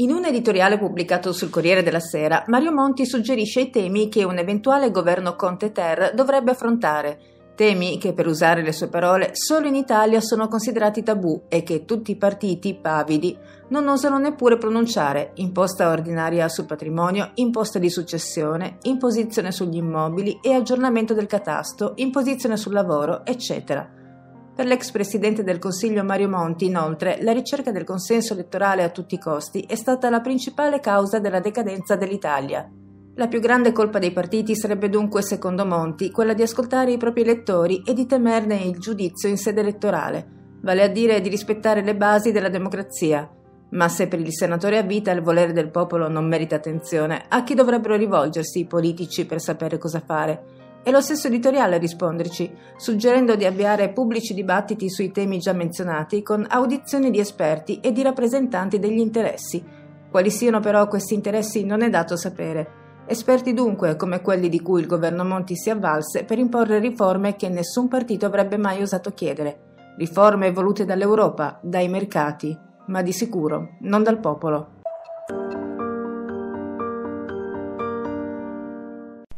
In 0.00 0.12
un 0.12 0.24
editoriale 0.24 0.78
pubblicato 0.78 1.30
sul 1.30 1.50
Corriere 1.50 1.82
della 1.82 2.00
Sera, 2.00 2.44
Mario 2.46 2.72
Monti 2.72 3.04
suggerisce 3.04 3.60
i 3.60 3.70
temi 3.70 4.08
che 4.08 4.24
un 4.24 4.38
eventuale 4.38 4.90
governo 4.90 5.36
Conte-Ter 5.36 6.14
dovrebbe 6.14 6.52
affrontare 6.52 7.18
Temi 7.60 7.98
che, 7.98 8.14
per 8.14 8.26
usare 8.26 8.62
le 8.62 8.72
sue 8.72 8.88
parole, 8.88 9.32
solo 9.34 9.66
in 9.66 9.74
Italia 9.74 10.22
sono 10.22 10.48
considerati 10.48 11.02
tabù 11.02 11.42
e 11.46 11.62
che 11.62 11.84
tutti 11.84 12.10
i 12.10 12.16
partiti 12.16 12.74
pavidi 12.74 13.36
non 13.68 13.86
osano 13.86 14.16
neppure 14.16 14.56
pronunciare, 14.56 15.32
imposta 15.34 15.90
ordinaria 15.90 16.48
sul 16.48 16.64
patrimonio, 16.64 17.32
imposta 17.34 17.78
di 17.78 17.90
successione, 17.90 18.78
imposizione 18.84 19.52
sugli 19.52 19.76
immobili 19.76 20.38
e 20.40 20.54
aggiornamento 20.54 21.12
del 21.12 21.26
catasto, 21.26 21.92
imposizione 21.96 22.56
sul 22.56 22.72
lavoro, 22.72 23.26
eccetera. 23.26 23.86
Per 24.56 24.64
l'ex 24.64 24.90
presidente 24.90 25.44
del 25.44 25.58
Consiglio 25.58 26.02
Mario 26.02 26.30
Monti, 26.30 26.64
inoltre, 26.64 27.18
la 27.20 27.32
ricerca 27.32 27.70
del 27.70 27.84
consenso 27.84 28.32
elettorale 28.32 28.84
a 28.84 28.88
tutti 28.88 29.16
i 29.16 29.20
costi 29.20 29.66
è 29.68 29.74
stata 29.74 30.08
la 30.08 30.22
principale 30.22 30.80
causa 30.80 31.18
della 31.18 31.40
decadenza 31.40 31.94
dell'Italia. 31.94 32.66
La 33.14 33.26
più 33.26 33.40
grande 33.40 33.72
colpa 33.72 33.98
dei 33.98 34.12
partiti 34.12 34.56
sarebbe 34.56 34.88
dunque, 34.88 35.22
secondo 35.22 35.66
Monti, 35.66 36.10
quella 36.10 36.32
di 36.32 36.42
ascoltare 36.42 36.92
i 36.92 36.96
propri 36.96 37.22
elettori 37.22 37.82
e 37.84 37.92
di 37.92 38.06
temerne 38.06 38.56
il 38.56 38.78
giudizio 38.78 39.28
in 39.28 39.36
sede 39.36 39.60
elettorale, 39.60 40.26
vale 40.62 40.82
a 40.82 40.88
dire 40.88 41.20
di 41.20 41.28
rispettare 41.28 41.82
le 41.82 41.96
basi 41.96 42.32
della 42.32 42.48
democrazia. 42.48 43.28
Ma 43.70 43.88
se 43.88 44.08
per 44.08 44.20
il 44.20 44.32
senatore 44.32 44.78
a 44.78 44.82
vita 44.82 45.10
il 45.10 45.22
volere 45.22 45.52
del 45.52 45.70
popolo 45.70 46.08
non 46.08 46.26
merita 46.26 46.56
attenzione, 46.56 47.24
a 47.28 47.42
chi 47.42 47.54
dovrebbero 47.54 47.96
rivolgersi 47.96 48.60
i 48.60 48.66
politici 48.66 49.26
per 49.26 49.40
sapere 49.40 49.76
cosa 49.76 50.00
fare? 50.00 50.58
È 50.82 50.90
lo 50.90 51.00
stesso 51.02 51.26
editoriale 51.26 51.74
a 51.74 51.78
risponderci, 51.78 52.50
suggerendo 52.76 53.36
di 53.36 53.44
avviare 53.44 53.92
pubblici 53.92 54.32
dibattiti 54.32 54.88
sui 54.88 55.10
temi 55.10 55.38
già 55.38 55.52
menzionati 55.52 56.22
con 56.22 56.46
audizioni 56.48 57.10
di 57.10 57.18
esperti 57.18 57.80
e 57.80 57.92
di 57.92 58.02
rappresentanti 58.02 58.78
degli 58.78 58.98
interessi. 58.98 59.62
Quali 60.10 60.30
siano 60.30 60.60
però 60.60 60.88
questi 60.88 61.14
interessi 61.14 61.64
non 61.64 61.82
è 61.82 61.90
dato 61.90 62.16
sapere. 62.16 62.79
Esperti 63.10 63.54
dunque 63.54 63.96
come 63.96 64.22
quelli 64.22 64.48
di 64.48 64.60
cui 64.60 64.82
il 64.82 64.86
governo 64.86 65.24
Monti 65.24 65.56
si 65.56 65.68
avvalse 65.68 66.22
per 66.22 66.38
imporre 66.38 66.78
riforme 66.78 67.34
che 67.34 67.48
nessun 67.48 67.88
partito 67.88 68.24
avrebbe 68.24 68.56
mai 68.56 68.82
osato 68.82 69.10
chiedere. 69.10 69.94
Riforme 69.96 70.52
volute 70.52 70.84
dall'Europa, 70.84 71.58
dai 71.60 71.88
mercati, 71.88 72.56
ma 72.86 73.02
di 73.02 73.12
sicuro 73.12 73.70
non 73.80 74.04
dal 74.04 74.20
popolo. 74.20 74.79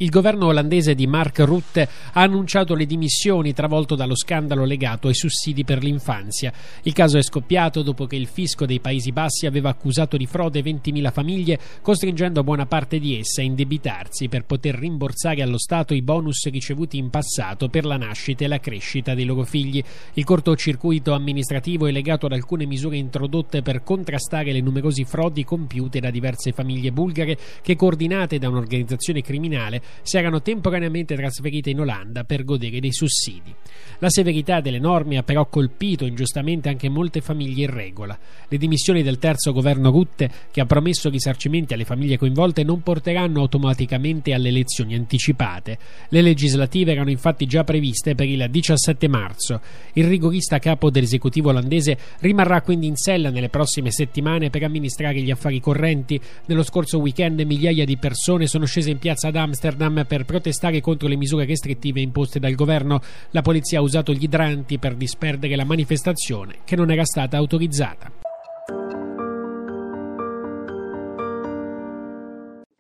Il 0.03 0.11
governo 0.11 0.47
olandese 0.47 0.97
di 0.97 1.07
Mark 1.07 1.39
Rutte 1.39 1.89
ha 2.15 2.23
annunciato 2.23 2.75
le 2.75 2.87
dimissioni 2.87 3.53
travolto 3.53 3.95
dallo 3.95 4.17
scandalo 4.17 4.65
legato 4.65 5.07
ai 5.07 5.15
sussidi 5.15 5.63
per 5.63 5.81
l'infanzia. 5.81 6.53
Il 6.83 6.93
caso 6.93 7.19
è 7.19 7.23
scoppiato 7.23 7.83
dopo 7.83 8.07
che 8.07 8.17
il 8.17 8.27
fisco 8.27 8.67
dei 8.67 8.81
Paesi 8.81 9.13
Bassi 9.13 9.47
aveva 9.47 9.69
accusato 9.69 10.17
di 10.17 10.27
frode 10.27 10.61
20.000 10.61 11.13
famiglie, 11.13 11.61
costringendo 11.83 12.43
buona 12.43 12.67
parte 12.67 12.99
di 12.99 13.17
esse 13.17 13.43
a 13.43 13.45
indebitarsi 13.45 14.27
per 14.27 14.45
poter 14.45 14.75
rimborsare 14.75 15.41
allo 15.41 15.57
Stato 15.57 15.95
i 15.95 16.03
bonus 16.03 16.49
ricevuti 16.49 16.99
in 16.99 17.09
passato 17.09 17.69
per 17.69 17.85
la 17.85 17.97
nascita 17.97 18.45
e 18.45 18.49
la 18.49 18.59
crescita 18.59 19.15
dei 19.15 19.25
loro 19.25 19.45
figli. 19.45 19.81
Il 20.15 20.25
cortocircuito 20.25 21.13
amministrativo 21.13 21.87
è 21.87 21.93
legato 21.93 22.27
ad 22.27 22.33
alcune 22.33 22.67
misure 22.67 22.97
introdotte 22.97 23.63
per 23.63 23.85
contrastare 23.85 24.51
le 24.51 24.63
numerosi 24.63 25.05
frodi 25.05 25.45
compiute 25.45 26.01
da 26.01 26.11
diverse 26.11 26.51
famiglie 26.51 26.91
bulgare 26.91 27.39
che, 27.63 27.77
coordinate 27.77 28.41
da 28.41 28.49
un'organizzazione 28.49 29.21
criminale, 29.21 29.91
si 30.03 30.17
erano 30.17 30.41
temporaneamente 30.41 31.15
trasferite 31.15 31.71
in 31.71 31.81
Olanda 31.81 32.25
per 32.25 32.45
godere 32.45 32.81
dei 32.81 32.93
sussidi. 32.93 33.55
La 33.99 34.11
severità 34.11 34.61
delle 34.61 34.79
norme 34.79 35.19
ha 35.19 35.23
però 35.23 35.47
colpito 35.47 36.05
ingiustamente 36.05 36.69
anche 36.69 36.89
molte 36.89 37.21
famiglie 37.21 37.65
in 37.65 37.71
regola. 37.71 38.19
Le 38.49 38.59
dimissioni 38.59 39.03
del 39.03 39.19
terzo 39.19 39.53
governo 39.53 39.91
Rutte, 39.91 40.31
che 40.51 40.61
ha 40.61 40.67
promesso 40.67 41.09
risarcimenti 41.09 41.75
alle 41.75 41.85
famiglie 41.85 42.19
coinvolte, 42.19 42.65
non 42.65 42.83
porteranno 42.83 43.41
automaticamente 43.41 44.33
alle 44.33 44.49
elezioni 44.49 44.95
anticipate. 44.95 45.79
Le 46.09 46.21
legislative 46.21 46.93
erano 46.93 47.11
infatti 47.11 47.47
già 47.47 47.65
previste 47.65 48.15
per 48.15 48.27
il 48.27 48.47
17 48.51 49.09
marzo. 49.09 49.61
Il 49.93 50.07
rigorista 50.07 50.59
capo 50.59 50.91
dell'esecutivo 50.91 51.51
olandese 51.51 51.97
rimarrà 52.21 52.63
quindi 52.63 52.87
in 52.87 52.97
sella 52.97 53.31
nelle 53.31 53.49
prossime 53.49 53.91
settimane 53.91 54.51
per 54.51 54.65
amministrare 54.65 55.21
gli 55.21 55.31
affari 55.31 55.61
correnti. 55.61 56.21
Nello 56.47 56.63
scorso 56.63 56.99
weekend 56.99 57.41
migliaia 57.41 57.85
di 57.85 57.97
persone 57.97 58.47
sono 58.47 58.65
scese 58.65 58.91
in 58.91 58.99
piazza 58.99 59.29
ad 59.29 59.37
Amsterdam 59.37 59.72
Amsterdam 59.73 60.05
per 60.07 60.25
protestare 60.25 60.81
contro 60.81 61.09
le 61.09 61.17
misure 61.17 61.47
restrittive 61.47 62.01
imposte 62.01 62.39
dal 62.39 62.55
governo. 62.55 63.01
La 63.31 63.43
polizia 63.43 63.79
ha 63.79 63.83
usato 63.83 64.13
gli 64.13 64.25
idranti 64.25 64.79
per 64.79 64.95
disperdere 64.95 65.57
la 65.57 65.65
manifestazione 65.65 66.59
che 66.65 66.77
non 66.77 66.91
era 66.91 67.05
stata 67.05 67.37
autorizzata. 67.37 68.11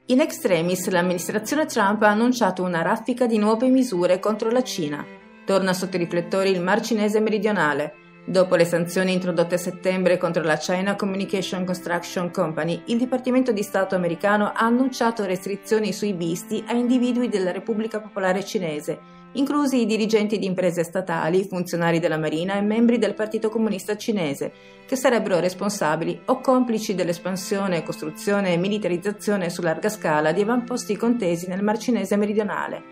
In 0.06 0.20
extremis, 0.20 0.88
l'amministrazione 0.90 1.64
Trump 1.64 2.02
ha 2.02 2.08
annunciato 2.08 2.62
una 2.62 2.82
raffica 2.82 3.26
di 3.26 3.38
nuove 3.38 3.68
misure 3.68 4.18
contro 4.18 4.50
la 4.50 4.62
Cina. 4.62 5.04
Torna 5.46 5.72
sotto 5.72 5.96
i 5.96 6.00
riflettori 6.00 6.50
il 6.50 6.60
Mar 6.60 6.82
Cinese 6.82 7.20
meridionale. 7.20 7.94
Dopo 8.24 8.54
le 8.54 8.64
sanzioni 8.64 9.12
introdotte 9.12 9.56
a 9.56 9.58
settembre 9.58 10.16
contro 10.16 10.44
la 10.44 10.56
China 10.56 10.94
Communication 10.94 11.64
Construction 11.64 12.30
Company, 12.30 12.82
il 12.86 12.96
Dipartimento 12.96 13.50
di 13.50 13.64
Stato 13.64 13.96
americano 13.96 14.46
ha 14.46 14.64
annunciato 14.64 15.24
restrizioni 15.24 15.92
sui 15.92 16.12
visti 16.12 16.62
a 16.68 16.72
individui 16.72 17.28
della 17.28 17.50
Repubblica 17.50 18.00
Popolare 18.00 18.44
Cinese, 18.44 18.96
inclusi 19.32 19.80
i 19.80 19.86
dirigenti 19.86 20.38
di 20.38 20.46
imprese 20.46 20.84
statali, 20.84 21.48
funzionari 21.48 21.98
della 21.98 22.16
Marina 22.16 22.54
e 22.54 22.60
membri 22.60 22.98
del 22.98 23.14
Partito 23.14 23.48
Comunista 23.48 23.96
Cinese, 23.96 24.52
che 24.86 24.94
sarebbero 24.94 25.40
responsabili 25.40 26.20
o 26.26 26.40
complici 26.40 26.94
dell'espansione, 26.94 27.82
costruzione 27.82 28.52
e 28.52 28.56
militarizzazione 28.56 29.50
su 29.50 29.62
larga 29.62 29.88
scala 29.88 30.30
di 30.30 30.42
avamposti 30.42 30.96
contesi 30.96 31.48
nel 31.48 31.64
Mar 31.64 31.76
Cinese 31.76 32.16
meridionale. 32.16 32.82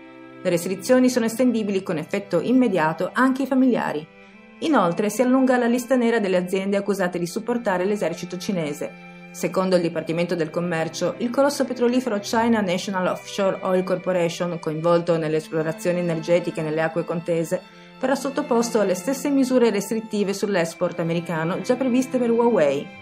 Le 0.43 0.49
restrizioni 0.49 1.09
sono 1.09 1.25
estendibili 1.25 1.83
con 1.83 1.97
effetto 1.97 2.41
immediato 2.41 3.11
anche 3.13 3.43
ai 3.43 3.47
familiari. 3.47 4.19
Inoltre 4.63 5.09
si 5.09 5.21
allunga 5.21 5.57
la 5.57 5.65
lista 5.65 5.95
nera 5.95 6.19
delle 6.19 6.37
aziende 6.37 6.77
accusate 6.77 7.17
di 7.17 7.25
supportare 7.25 7.83
l'esercito 7.85 8.37
cinese. 8.37 9.09
Secondo 9.31 9.75
il 9.75 9.81
Dipartimento 9.81 10.35
del 10.35 10.49
Commercio, 10.49 11.15
il 11.17 11.29
colosso 11.29 11.63
petrolifero 11.65 12.19
China 12.19 12.61
National 12.61 13.07
Offshore 13.07 13.59
Oil 13.61 13.83
Corporation, 13.83 14.59
coinvolto 14.59 15.17
nelle 15.17 15.37
esplorazioni 15.37 15.99
energetiche 15.99 16.61
nelle 16.61 16.81
acque 16.81 17.05
contese, 17.05 17.61
verrà 17.99 18.15
sottoposto 18.15 18.79
alle 18.79 18.93
stesse 18.93 19.29
misure 19.29 19.69
restrittive 19.69 20.33
sull'export 20.33 20.99
americano 20.99 21.61
già 21.61 21.75
previste 21.75 22.17
per 22.17 22.29
Huawei. 22.29 22.99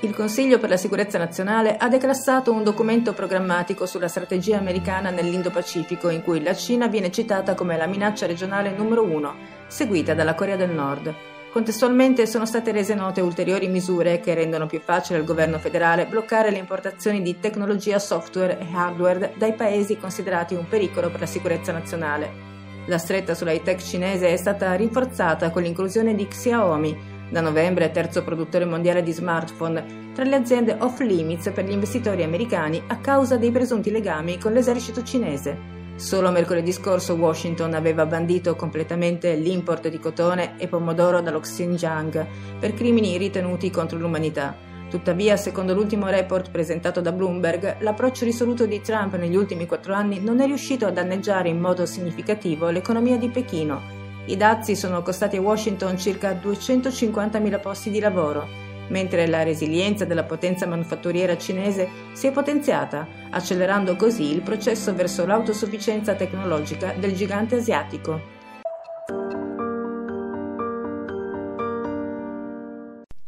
Il 0.00 0.14
Consiglio 0.14 0.58
per 0.58 0.68
la 0.68 0.76
sicurezza 0.76 1.18
nazionale 1.18 1.76
ha 1.76 1.88
declassato 1.88 2.52
un 2.52 2.62
documento 2.62 3.12
programmatico 3.12 3.86
sulla 3.86 4.08
strategia 4.08 4.58
americana 4.58 5.10
nell'Indo-Pacifico 5.10 6.10
in 6.10 6.22
cui 6.22 6.42
la 6.42 6.54
Cina 6.54 6.86
viene 6.86 7.10
citata 7.10 7.54
come 7.54 7.76
la 7.76 7.86
minaccia 7.86 8.26
regionale 8.26 8.70
numero 8.70 9.02
uno, 9.02 9.34
seguita 9.66 10.14
dalla 10.14 10.34
Corea 10.34 10.56
del 10.56 10.70
Nord. 10.70 11.14
Contestualmente 11.52 12.26
sono 12.26 12.44
state 12.44 12.70
rese 12.70 12.94
note 12.94 13.22
ulteriori 13.22 13.66
misure 13.68 14.20
che 14.20 14.34
rendono 14.34 14.66
più 14.66 14.78
facile 14.78 15.18
al 15.18 15.24
governo 15.24 15.58
federale 15.58 16.06
bloccare 16.06 16.50
le 16.50 16.58
importazioni 16.58 17.22
di 17.22 17.40
tecnologia 17.40 17.98
software 17.98 18.58
e 18.58 18.66
hardware 18.74 19.32
dai 19.38 19.54
paesi 19.54 19.96
considerati 19.96 20.54
un 20.54 20.68
pericolo 20.68 21.10
per 21.10 21.20
la 21.20 21.26
sicurezza 21.26 21.72
nazionale. 21.72 22.30
La 22.88 22.98
stretta 22.98 23.34
sull'high 23.34 23.62
tech 23.62 23.82
cinese 23.82 24.28
è 24.28 24.36
stata 24.36 24.74
rinforzata 24.74 25.50
con 25.50 25.62
l'inclusione 25.62 26.14
di 26.14 26.28
Xiaomi, 26.28 27.14
da 27.30 27.40
novembre 27.40 27.90
terzo 27.90 28.22
produttore 28.22 28.64
mondiale 28.66 29.02
di 29.02 29.12
smartphone, 29.12 30.12
tra 30.12 30.24
le 30.24 30.36
aziende 30.36 30.76
off 30.78 31.00
limits 31.00 31.50
per 31.54 31.64
gli 31.64 31.72
investitori 31.72 32.22
americani 32.22 32.82
a 32.86 32.98
causa 32.98 33.36
dei 33.36 33.50
presunti 33.50 33.90
legami 33.90 34.38
con 34.38 34.52
l'esercito 34.52 35.02
cinese. 35.02 35.75
Solo 35.96 36.30
mercoledì 36.30 36.72
scorso 36.72 37.14
Washington 37.14 37.72
aveva 37.72 38.04
bandito 38.04 38.54
completamente 38.54 39.34
l'import 39.34 39.88
di 39.88 39.98
cotone 39.98 40.58
e 40.58 40.68
pomodoro 40.68 41.22
dallo 41.22 41.40
Xinjiang 41.40 42.26
per 42.60 42.74
crimini 42.74 43.16
ritenuti 43.16 43.70
contro 43.70 43.98
l'umanità. 43.98 44.54
Tuttavia, 44.90 45.38
secondo 45.38 45.72
l'ultimo 45.72 46.08
report 46.08 46.50
presentato 46.50 47.00
da 47.00 47.12
Bloomberg, 47.12 47.80
l'approccio 47.80 48.26
risoluto 48.26 48.66
di 48.66 48.82
Trump 48.82 49.16
negli 49.16 49.36
ultimi 49.36 49.66
quattro 49.66 49.94
anni 49.94 50.20
non 50.20 50.40
è 50.40 50.44
riuscito 50.44 50.86
a 50.86 50.90
danneggiare 50.90 51.48
in 51.48 51.58
modo 51.58 51.86
significativo 51.86 52.68
l'economia 52.68 53.16
di 53.16 53.30
Pechino. 53.30 53.80
I 54.26 54.36
dazi 54.36 54.76
sono 54.76 55.00
costati 55.00 55.38
a 55.38 55.40
Washington 55.40 55.98
circa 55.98 56.32
250.000 56.32 57.60
posti 57.60 57.90
di 57.90 58.00
lavoro, 58.00 58.65
mentre 58.88 59.26
la 59.26 59.42
resilienza 59.42 60.04
della 60.04 60.24
potenza 60.24 60.66
manufatturiera 60.66 61.36
cinese 61.36 61.88
si 62.12 62.26
è 62.26 62.32
potenziata, 62.32 63.06
accelerando 63.30 63.96
così 63.96 64.32
il 64.32 64.42
processo 64.42 64.94
verso 64.94 65.26
l'autosufficienza 65.26 66.14
tecnologica 66.14 66.94
del 66.98 67.14
gigante 67.14 67.56
asiatico. 67.56 68.35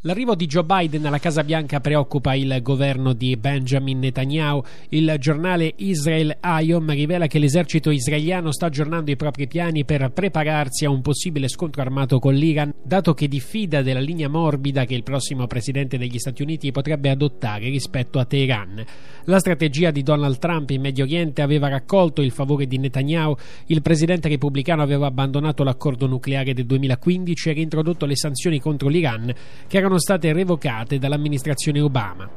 L'arrivo 0.09 0.35
di 0.35 0.47
Joe 0.47 0.65
Biden 0.65 1.05
alla 1.05 1.19
Casa 1.19 1.45
Bianca 1.45 1.81
preoccupa 1.81 2.33
il 2.33 2.61
governo 2.63 3.13
di 3.13 3.37
Benjamin 3.37 3.99
Netanyahu. 3.99 4.63
Il 4.89 5.15
giornale 5.19 5.75
Israel 5.77 6.35
Ayom 6.41 6.91
rivela 6.93 7.27
che 7.27 7.39
l'esercito 7.39 7.91
israeliano 7.91 8.51
sta 8.51 8.65
aggiornando 8.65 9.11
i 9.11 9.17
propri 9.17 9.47
piani 9.47 9.85
per 9.85 10.11
prepararsi 10.11 10.87
a 10.87 10.91
un 10.91 11.03
possibile 11.03 11.47
scontro 11.49 11.83
armato 11.83 12.21
con 12.21 12.33
l'Iran, 12.33 12.73
dato 12.83 13.13
che 13.13 13.29
diffida 13.29 13.83
della 13.83 14.01
linea 14.01 14.31
morbida 14.31 14.87
che 14.87 14.95
il 14.95 15.03
prossimo 15.03 15.47
presidente 15.47 15.99
degli 15.99 16.19
Stati 16.19 16.41
Uniti 16.41 16.73
potrebbe 16.73 17.11
adottare 17.11 17.69
rispetto 17.69 18.19
a 18.19 18.25
Teheran. 18.25 18.83
La 19.25 19.41
strategia 19.41 19.91
di 19.91 20.03
Donald 20.03 20.39
Trump 20.39 20.71
in 20.71 20.81
Medio 20.81 21.05
Oriente 21.05 21.43
aveva 21.43 21.69
raccolto 21.69 22.23
il 22.23 22.31
favore 22.31 22.67
di 22.67 22.79
Netanyahu. 22.79 23.37
Il 23.67 23.83
presidente 23.83 24.31
repubblicano 24.31 24.81
aveva 24.81 25.07
abbandonato 25.07 25.65
l'accordo 25.65 26.07
nucleare 26.07 26.55
del 26.55 26.65
2015 26.65 27.51
e 27.51 27.53
reintrodotto 27.53 28.07
le 28.07 28.17
sanzioni 28.17 28.59
contro 28.59 28.89
l'Iran, 28.89 29.31
che 29.67 29.77
erano 29.77 29.97
erano 29.99 30.01
state 30.01 30.33
revocate 30.33 30.99
dall'amministrazione 30.99 31.81
Obama. 31.81 32.31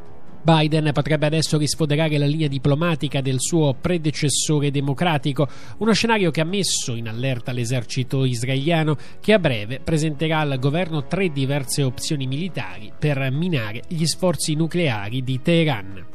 Biden 0.43 0.89
potrebbe 0.91 1.27
adesso 1.27 1.57
risfoderare 1.59 2.17
la 2.17 2.25
linea 2.25 2.47
diplomatica 2.47 3.21
del 3.21 3.39
suo 3.39 3.75
predecessore 3.79 4.71
democratico, 4.71 5.47
uno 5.77 5.93
scenario 5.93 6.31
che 6.31 6.41
ha 6.41 6.45
messo 6.45 6.95
in 6.95 7.07
allerta 7.07 7.51
l'esercito 7.51 8.25
israeliano 8.25 8.97
che 9.19 9.33
a 9.33 9.39
breve 9.39 9.79
presenterà 9.79 10.39
al 10.39 10.57
governo 10.57 11.05
tre 11.05 11.29
diverse 11.29 11.83
opzioni 11.83 12.25
militari 12.25 12.91
per 12.97 13.29
minare 13.31 13.83
gli 13.87 14.05
sforzi 14.05 14.55
nucleari 14.55 15.23
di 15.23 15.39
Teheran. 15.41 16.05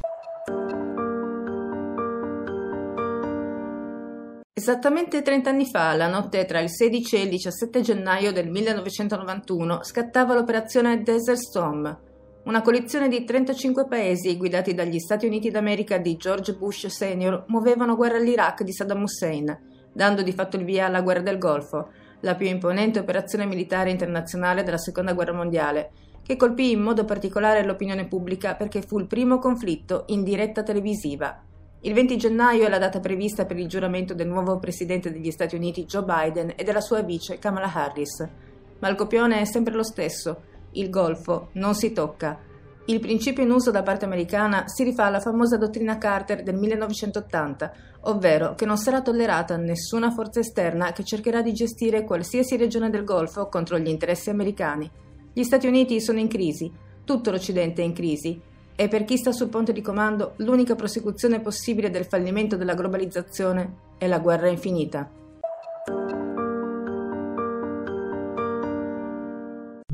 Esattamente 4.58 5.20
30 5.20 5.50
anni 5.50 5.66
fa, 5.66 5.94
la 5.94 6.08
notte 6.08 6.46
tra 6.46 6.60
il 6.60 6.70
16 6.70 7.16
e 7.16 7.22
il 7.24 7.28
17 7.28 7.82
gennaio 7.82 8.32
del 8.32 8.48
1991, 8.48 9.82
scattava 9.82 10.32
l'operazione 10.32 11.02
Desert 11.02 11.36
Storm, 11.36 11.98
una 12.44 12.62
coalizione 12.62 13.08
di 13.08 13.22
35 13.22 13.86
paesi 13.86 14.34
guidati 14.38 14.72
dagli 14.72 14.98
Stati 14.98 15.26
Uniti 15.26 15.50
d'America 15.50 15.98
di 15.98 16.16
George 16.16 16.54
Bush 16.54 16.86
Sr. 16.86 17.44
muovevano 17.48 17.96
guerra 17.96 18.16
all'Iraq 18.16 18.62
di 18.62 18.72
Saddam 18.72 19.02
Hussein, 19.02 19.54
dando 19.92 20.22
di 20.22 20.32
fatto 20.32 20.56
il 20.56 20.64
via 20.64 20.86
alla 20.86 21.02
guerra 21.02 21.20
del 21.20 21.36
Golfo, 21.36 21.90
la 22.20 22.34
più 22.34 22.46
imponente 22.46 22.98
operazione 22.98 23.44
militare 23.44 23.90
internazionale 23.90 24.62
della 24.62 24.78
Seconda 24.78 25.12
Guerra 25.12 25.34
Mondiale, 25.34 25.90
che 26.22 26.36
colpì 26.36 26.70
in 26.70 26.80
modo 26.80 27.04
particolare 27.04 27.62
l'opinione 27.62 28.08
pubblica 28.08 28.54
perché 28.54 28.80
fu 28.80 28.98
il 28.98 29.06
primo 29.06 29.38
conflitto 29.38 30.04
in 30.06 30.24
diretta 30.24 30.62
televisiva. 30.62 31.42
Il 31.80 31.92
20 31.92 32.16
gennaio 32.16 32.64
è 32.64 32.68
la 32.70 32.78
data 32.78 33.00
prevista 33.00 33.44
per 33.44 33.58
il 33.58 33.68
giuramento 33.68 34.14
del 34.14 34.26
nuovo 34.26 34.58
presidente 34.58 35.12
degli 35.12 35.30
Stati 35.30 35.56
Uniti 35.56 35.84
Joe 35.84 36.04
Biden 36.04 36.54
e 36.56 36.64
della 36.64 36.80
sua 36.80 37.02
vice 37.02 37.38
Kamala 37.38 37.72
Harris. 37.72 38.26
Ma 38.78 38.88
il 38.88 38.96
copione 38.96 39.40
è 39.40 39.44
sempre 39.44 39.74
lo 39.74 39.84
stesso. 39.84 40.42
Il 40.72 40.88
Golfo 40.88 41.50
non 41.52 41.74
si 41.74 41.92
tocca. 41.92 42.40
Il 42.86 42.98
principio 42.98 43.42
in 43.42 43.50
uso 43.50 43.70
da 43.70 43.82
parte 43.82 44.04
americana 44.06 44.66
si 44.66 44.84
rifà 44.84 45.04
alla 45.04 45.20
famosa 45.20 45.58
dottrina 45.58 45.98
Carter 45.98 46.42
del 46.42 46.56
1980, 46.56 47.72
ovvero 48.02 48.54
che 48.54 48.64
non 48.64 48.78
sarà 48.78 49.02
tollerata 49.02 49.56
nessuna 49.56 50.10
forza 50.10 50.40
esterna 50.40 50.92
che 50.92 51.04
cercherà 51.04 51.42
di 51.42 51.52
gestire 51.52 52.04
qualsiasi 52.04 52.56
regione 52.56 52.90
del 52.90 53.04
Golfo 53.04 53.48
contro 53.48 53.78
gli 53.78 53.88
interessi 53.88 54.30
americani. 54.30 54.90
Gli 55.32 55.42
Stati 55.42 55.66
Uniti 55.66 56.00
sono 56.00 56.18
in 56.18 56.28
crisi, 56.28 56.72
tutto 57.04 57.30
l'Occidente 57.30 57.82
è 57.82 57.84
in 57.84 57.92
crisi 57.92 58.54
e 58.76 58.88
per 58.88 59.04
chi 59.04 59.16
sta 59.16 59.32
sul 59.32 59.48
ponte 59.48 59.72
di 59.72 59.80
comando 59.80 60.34
l'unica 60.36 60.74
prosecuzione 60.74 61.40
possibile 61.40 61.90
del 61.90 62.04
fallimento 62.04 62.56
della 62.56 62.74
globalizzazione 62.74 63.94
è 63.98 64.06
la 64.06 64.18
guerra 64.18 64.48
infinita. 64.48 65.10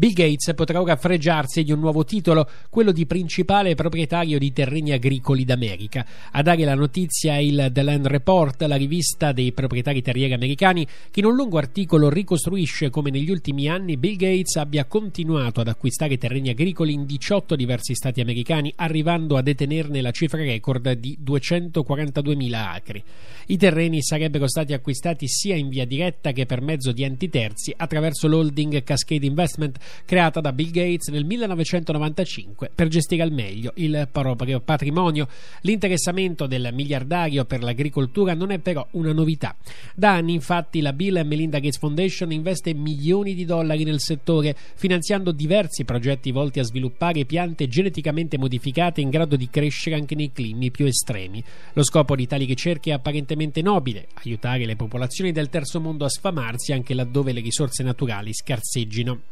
Bill 0.03 0.15
Gates 0.15 0.53
potrà 0.57 0.81
ora 0.81 0.97
fregiarsi 0.97 1.63
di 1.63 1.71
un 1.71 1.79
nuovo 1.79 2.05
titolo, 2.05 2.49
quello 2.71 2.91
di 2.91 3.07
principale 3.07 3.77
proprietario 3.77 4.37
di 4.37 4.53
terreni 4.53 4.91
agricoli 4.91 5.45
d'America. 5.45 6.05
A 6.33 6.43
dare 6.43 6.65
la 6.65 6.75
notizia 6.75 7.35
è 7.35 7.39
il 7.39 7.71
The 7.73 7.83
Land 7.85 8.09
Report, 8.09 8.63
la 8.63 8.75
rivista 8.75 9.31
dei 9.31 9.53
proprietari 9.53 10.03
terrieri 10.03 10.33
americani, 10.33 10.85
che 11.09 11.21
in 11.21 11.27
un 11.27 11.37
lungo 11.37 11.57
articolo 11.57 12.11
ricostruisce 12.11 12.91
come 12.91 13.11
negli 13.11 13.31
ultimi 13.31 13.69
anni 13.69 13.97
Bill 13.97 14.17
Gates 14.17 14.57
abbia 14.57 14.87
continuato 14.87 15.61
ad 15.61 15.69
acquistare 15.69 16.19
terreni 16.19 16.49
agricoli 16.49 16.95
in 16.95 17.07
18 17.07 17.55
diversi 17.55 17.95
stati 17.95 18.21
americani, 18.21 18.73
arrivando 18.75 19.37
a 19.37 19.41
detenerne 19.41 20.01
la 20.01 20.11
cifra 20.11 20.43
record 20.43 20.95
di 20.95 21.17
242.000 21.25 22.55
acri. 22.55 23.05
I 23.47 23.57
terreni 23.57 24.03
sarebbero 24.03 24.49
stati 24.49 24.73
acquistati 24.73 25.29
sia 25.29 25.55
in 25.55 25.69
via 25.69 25.87
diretta 25.87 26.33
che 26.33 26.45
per 26.45 26.61
mezzo 26.61 26.91
di 26.91 27.05
enti 27.05 27.29
terzi 27.29 27.73
attraverso 27.77 28.27
l'holding 28.27 28.83
Cascade 28.83 29.27
Investment 29.27 29.79
creata 30.05 30.41
da 30.41 30.53
Bill 30.53 30.71
Gates 30.71 31.09
nel 31.09 31.25
1995 31.25 32.71
per 32.75 32.89
gestire 32.89 33.23
al 33.23 33.33
meglio 33.33 33.73
il 33.77 34.09
proprio 34.11 34.61
patrimonio. 34.61 35.29
L'interessamento 35.63 36.47
del 36.47 36.71
miliardario 36.73 37.45
per 37.45 37.63
l'agricoltura 37.63 38.35
non 38.35 38.51
è 38.51 38.59
però 38.59 38.87
una 38.93 39.13
novità. 39.13 39.57
Da 39.95 40.13
anni, 40.13 40.35
infatti, 40.35 40.81
la 40.81 40.93
Bill 40.93 41.17
e 41.17 41.25
Melinda 41.25 41.59
Gates 41.59 41.79
Foundation 41.79 42.33
investe 42.33 42.75
milioni 42.75 43.35
di 43.35 43.45
dollari 43.45 43.85
nel 43.85 44.01
settore, 44.01 44.57
finanziando 44.75 45.33
diversi 45.33 45.85
progetti 45.85 46.31
volti 46.31 46.61
a 46.61 46.65
sviluppare 46.65 47.25
piante 47.25 47.69
geneticamente 47.69 48.39
modificate 48.39 49.01
in 49.01 49.11
grado 49.11 49.37
di 49.37 49.49
crescere 49.51 49.97
anche 49.97 50.15
nei 50.15 50.33
climi 50.33 50.71
più 50.71 50.87
estremi. 50.87 51.43
Lo 51.75 51.83
scopo 51.83 52.17
di 52.17 52.27
tali 52.27 52.45
ricerche 52.45 52.91
è 52.91 52.95
apparentemente 52.95 53.63
nobile, 53.63 54.09
aiutare 54.25 54.67
le 54.67 54.77
popolazioni 54.77 55.33
del 55.33 55.49
terzo 55.49 55.81
mondo 55.81 56.05
a 56.05 56.09
sfamarsi 56.09 56.73
anche 56.73 56.95
laddove 56.95 57.33
le 57.33 57.41
risorse 57.41 57.83
naturali 57.83 58.33
scarseggino. 58.33 59.32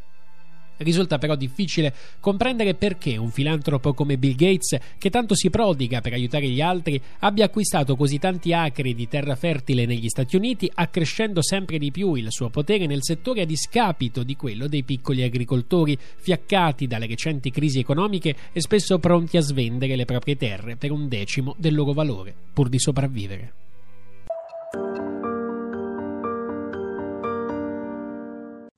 Risulta 0.82 1.18
però 1.18 1.34
difficile 1.34 1.92
comprendere 2.20 2.72
perché 2.72 3.18
un 3.18 3.30
filantropo 3.30 3.92
come 3.92 4.16
Bill 4.16 4.34
Gates, 4.34 4.78
che 4.96 5.10
tanto 5.10 5.34
si 5.34 5.50
prodiga 5.50 6.00
per 6.00 6.14
aiutare 6.14 6.48
gli 6.48 6.62
altri, 6.62 6.98
abbia 7.18 7.44
acquistato 7.44 7.96
così 7.96 8.18
tanti 8.18 8.54
acri 8.54 8.94
di 8.94 9.06
terra 9.06 9.36
fertile 9.36 9.84
negli 9.84 10.08
Stati 10.08 10.36
Uniti, 10.36 10.70
accrescendo 10.72 11.42
sempre 11.42 11.76
di 11.76 11.90
più 11.90 12.14
il 12.14 12.28
suo 12.30 12.48
potere 12.48 12.86
nel 12.86 13.02
settore 13.02 13.42
a 13.42 13.46
discapito 13.46 14.22
di 14.22 14.36
quello 14.36 14.68
dei 14.68 14.82
piccoli 14.82 15.22
agricoltori, 15.22 15.98
fiaccati 16.16 16.86
dalle 16.86 17.06
recenti 17.06 17.50
crisi 17.50 17.78
economiche 17.78 18.34
e 18.50 18.60
spesso 18.62 18.98
pronti 18.98 19.36
a 19.36 19.42
svendere 19.42 19.96
le 19.96 20.06
proprie 20.06 20.36
terre 20.36 20.76
per 20.76 20.92
un 20.92 21.08
decimo 21.08 21.54
del 21.58 21.74
loro 21.74 21.92
valore, 21.92 22.34
pur 22.54 22.70
di 22.70 22.78
sopravvivere. 22.78 23.52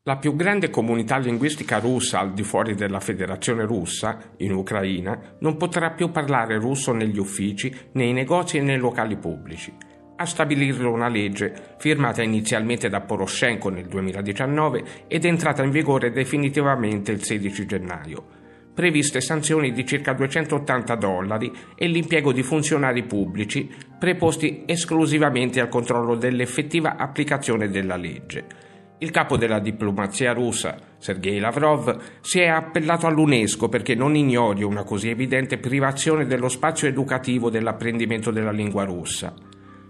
La 0.04 0.16
più 0.16 0.34
grande 0.34 0.68
comunità 0.68 1.16
linguistica 1.16 1.78
russa 1.78 2.18
al 2.18 2.32
di 2.32 2.42
fuori 2.42 2.74
della 2.74 2.98
Federazione 2.98 3.64
russa, 3.64 4.32
in 4.38 4.52
Ucraina, 4.52 5.36
non 5.38 5.56
potrà 5.56 5.92
più 5.92 6.10
parlare 6.10 6.58
russo 6.58 6.92
negli 6.92 7.20
uffici, 7.20 7.72
nei 7.92 8.12
negozi 8.12 8.56
e 8.56 8.62
nei 8.62 8.78
locali 8.78 9.16
pubblici. 9.16 9.72
A 10.16 10.26
stabilirlo 10.26 10.90
una 10.90 11.06
legge 11.06 11.76
firmata 11.78 12.20
inizialmente 12.20 12.88
da 12.88 13.00
Poroshenko 13.00 13.68
nel 13.68 13.86
2019 13.86 14.84
ed 15.06 15.24
entrata 15.24 15.62
in 15.62 15.70
vigore 15.70 16.10
definitivamente 16.10 17.12
il 17.12 17.22
16 17.22 17.64
gennaio. 17.64 18.26
previste 18.74 19.20
sanzioni 19.20 19.70
di 19.70 19.86
circa 19.86 20.14
280 20.14 20.94
dollari 20.96 21.52
e 21.76 21.86
l'impiego 21.86 22.32
di 22.32 22.42
funzionari 22.42 23.04
pubblici 23.04 23.70
preposti 23.98 24.64
esclusivamente 24.66 25.60
al 25.60 25.68
controllo 25.68 26.16
dell'effettiva 26.16 26.96
applicazione 26.96 27.68
della 27.68 27.96
legge. 27.96 28.70
Il 29.02 29.10
capo 29.10 29.36
della 29.36 29.58
diplomazia 29.58 30.32
russa, 30.32 30.76
Sergei 30.98 31.40
Lavrov, 31.40 32.20
si 32.20 32.38
è 32.38 32.46
appellato 32.46 33.08
all'UNESCO 33.08 33.68
perché 33.68 33.96
non 33.96 34.14
ignori 34.14 34.62
una 34.62 34.84
così 34.84 35.08
evidente 35.08 35.58
privazione 35.58 36.24
dello 36.24 36.48
spazio 36.48 36.86
educativo 36.86 37.50
dell'apprendimento 37.50 38.30
della 38.30 38.52
lingua 38.52 38.84
russa. 38.84 39.34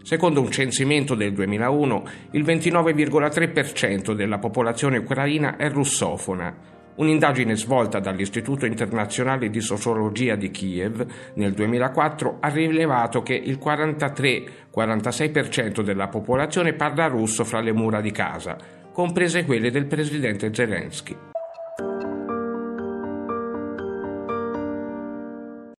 Secondo 0.03 0.41
un 0.41 0.51
censimento 0.51 1.15
del 1.15 1.35
2001, 1.35 2.05
il 2.31 2.43
29,3% 2.43 4.15
della 4.15 4.39
popolazione 4.39 4.97
ucraina 4.97 5.57
è 5.57 5.69
russofona. 5.69 6.57
Un'indagine 6.95 7.55
svolta 7.55 8.01
dall'Istituto 8.01 8.65
internazionale 8.65 9.51
di 9.51 9.61
sociologia 9.61 10.37
di 10.37 10.51
Kiev 10.51 11.05
nel 11.35 11.53
2004 11.53 12.39
ha 12.41 12.49
rilevato 12.49 13.21
che 13.21 13.35
il 13.35 13.59
43-46% 13.63 15.83
della 15.83 16.09
popolazione 16.09 16.73
parla 16.73 17.09
russo 17.09 17.45
fra 17.45 17.61
le 17.61 17.73
mura 17.73 18.01
di 18.01 18.11
casa, 18.11 18.81
comprese 18.93 19.45
quelle 19.45 19.71
del 19.71 19.87
presidente 19.87 20.53
Zelensky. 20.53 21.17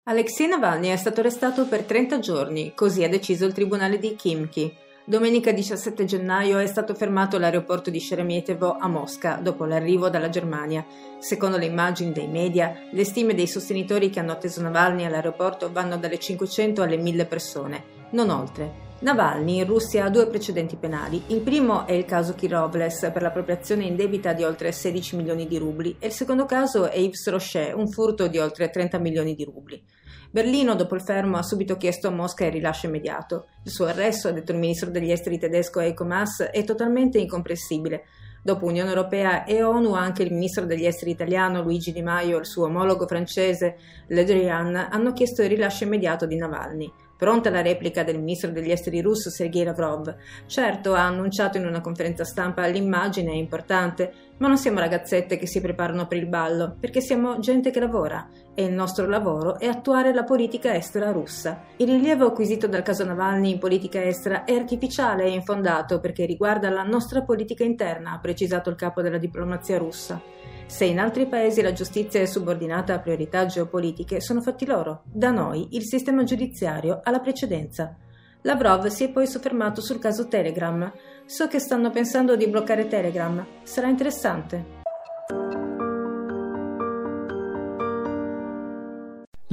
Alexei 0.06 0.48
Navalny 0.48 0.88
è 0.88 0.96
stato 0.96 1.20
arrestato 1.20 1.66
per 1.66 1.84
30 1.84 2.18
giorni, 2.18 2.72
così 2.74 3.04
ha 3.04 3.08
deciso 3.08 3.46
il 3.46 3.52
tribunale 3.52 3.98
di 3.98 4.14
Kimki. 4.16 4.72
Domenica 5.06 5.52
17 5.52 6.04
gennaio 6.04 6.58
è 6.58 6.66
stato 6.66 6.94
fermato 6.94 7.36
all'aeroporto 7.36 7.90
di 7.90 8.00
Sheremetyevo 8.00 8.78
a 8.78 8.88
Mosca 8.88 9.38
dopo 9.42 9.64
l'arrivo 9.64 10.08
dalla 10.08 10.28
Germania. 10.28 10.84
Secondo 11.18 11.56
le 11.56 11.66
immagini 11.66 12.12
dei 12.12 12.28
media, 12.28 12.74
le 12.90 13.04
stime 13.04 13.34
dei 13.34 13.46
sostenitori 13.46 14.10
che 14.10 14.20
hanno 14.20 14.32
atteso 14.32 14.62
Navalny 14.62 15.04
all'aeroporto 15.04 15.70
vanno 15.70 15.98
dalle 15.98 16.18
500 16.18 16.82
alle 16.82 16.96
1000 16.96 17.24
persone, 17.26 17.84
non 18.10 18.30
oltre. 18.30 18.92
Navalny 19.04 19.58
in 19.58 19.66
Russia 19.66 20.06
ha 20.06 20.08
due 20.08 20.28
precedenti 20.28 20.76
penali. 20.76 21.24
Il 21.26 21.42
primo 21.42 21.86
è 21.86 21.92
il 21.92 22.06
caso 22.06 22.34
Kirovles 22.34 23.10
per 23.12 23.20
l'appropriazione 23.20 23.84
indebita 23.84 24.32
di 24.32 24.44
oltre 24.44 24.72
16 24.72 25.16
milioni 25.16 25.46
di 25.46 25.58
rubli 25.58 25.96
e 25.98 26.06
il 26.06 26.12
secondo 26.14 26.46
caso 26.46 26.88
è 26.88 26.96
Yves 26.96 27.28
Rocher, 27.28 27.76
un 27.76 27.86
furto 27.90 28.28
di 28.28 28.38
oltre 28.38 28.70
30 28.70 28.98
milioni 28.98 29.34
di 29.34 29.44
rubli. 29.44 29.84
Berlino, 30.30 30.74
dopo 30.74 30.94
il 30.94 31.02
fermo, 31.02 31.36
ha 31.36 31.42
subito 31.42 31.76
chiesto 31.76 32.08
a 32.08 32.12
Mosca 32.12 32.46
il 32.46 32.52
rilascio 32.52 32.86
immediato. 32.86 33.48
Il 33.64 33.72
suo 33.72 33.84
arresto, 33.84 34.28
ha 34.28 34.32
detto 34.32 34.52
il 34.52 34.58
ministro 34.58 34.88
degli 34.88 35.10
esteri 35.10 35.38
tedesco 35.38 35.80
Heiko 35.80 36.06
Maas, 36.06 36.40
è 36.40 36.64
totalmente 36.64 37.18
incomprensibile. 37.18 38.04
Dopo 38.42 38.64
Unione 38.64 38.88
Europea 38.88 39.44
e 39.44 39.62
ONU, 39.62 39.92
anche 39.92 40.22
il 40.22 40.32
ministro 40.32 40.64
degli 40.64 40.86
esteri 40.86 41.10
italiano 41.10 41.60
Luigi 41.60 41.92
Di 41.92 42.00
Maio 42.00 42.38
e 42.38 42.40
il 42.40 42.46
suo 42.46 42.64
omologo 42.64 43.06
francese 43.06 43.76
Le 44.06 44.24
Drian 44.24 44.74
hanno 44.74 45.12
chiesto 45.12 45.42
il 45.42 45.50
rilascio 45.50 45.84
immediato 45.84 46.24
di 46.24 46.36
Navalny. 46.36 47.03
Pronta 47.24 47.48
la 47.48 47.62
replica 47.62 48.04
del 48.04 48.18
ministro 48.18 48.50
degli 48.50 48.70
esteri 48.70 49.00
russo 49.00 49.30
Sergei 49.30 49.64
Lavrov. 49.64 50.14
Certo, 50.44 50.92
ha 50.92 51.06
annunciato 51.06 51.56
in 51.56 51.64
una 51.66 51.80
conferenza 51.80 52.22
stampa 52.22 52.66
l'immagine 52.66 53.30
è 53.30 53.34
importante, 53.34 54.12
ma 54.36 54.46
non 54.46 54.58
siamo 54.58 54.78
ragazzette 54.78 55.38
che 55.38 55.46
si 55.46 55.62
preparano 55.62 56.06
per 56.06 56.18
il 56.18 56.26
ballo, 56.26 56.76
perché 56.78 57.00
siamo 57.00 57.38
gente 57.38 57.70
che 57.70 57.80
lavora 57.80 58.28
e 58.54 58.64
il 58.64 58.74
nostro 58.74 59.06
lavoro 59.08 59.58
è 59.58 59.66
attuare 59.66 60.12
la 60.12 60.24
politica 60.24 60.74
estera 60.74 61.12
russa. 61.12 61.62
Il 61.78 61.88
rilievo 61.88 62.26
acquisito 62.26 62.66
dal 62.66 62.82
caso 62.82 63.06
Navalny 63.06 63.52
in 63.52 63.58
politica 63.58 64.04
estera 64.04 64.44
è 64.44 64.54
artificiale 64.54 65.24
e 65.24 65.30
infondato 65.30 66.00
perché 66.00 66.26
riguarda 66.26 66.68
la 66.68 66.82
nostra 66.82 67.22
politica 67.22 67.64
interna, 67.64 68.12
ha 68.12 68.18
precisato 68.18 68.68
il 68.68 68.76
capo 68.76 69.00
della 69.00 69.16
diplomazia 69.16 69.78
russa. 69.78 70.20
Se 70.66 70.84
in 70.84 70.98
altri 70.98 71.26
paesi 71.26 71.62
la 71.62 71.72
giustizia 71.72 72.20
è 72.20 72.26
subordinata 72.26 72.94
a 72.94 72.98
priorità 72.98 73.46
geopolitiche, 73.46 74.20
sono 74.20 74.40
fatti 74.40 74.66
loro. 74.66 75.02
Da 75.04 75.30
noi 75.30 75.68
il 75.72 75.84
sistema 75.84 76.24
giudiziario 76.24 77.00
ha 77.02 77.10
la 77.10 77.20
precedenza. 77.20 77.96
Lavrov 78.42 78.86
si 78.86 79.04
è 79.04 79.10
poi 79.10 79.26
soffermato 79.26 79.80
sul 79.80 79.98
caso 79.98 80.28
Telegram. 80.28 80.92
So 81.26 81.46
che 81.48 81.58
stanno 81.58 81.90
pensando 81.90 82.36
di 82.36 82.48
bloccare 82.48 82.88
Telegram. 82.88 83.44
Sarà 83.62 83.88
interessante. 83.88 84.83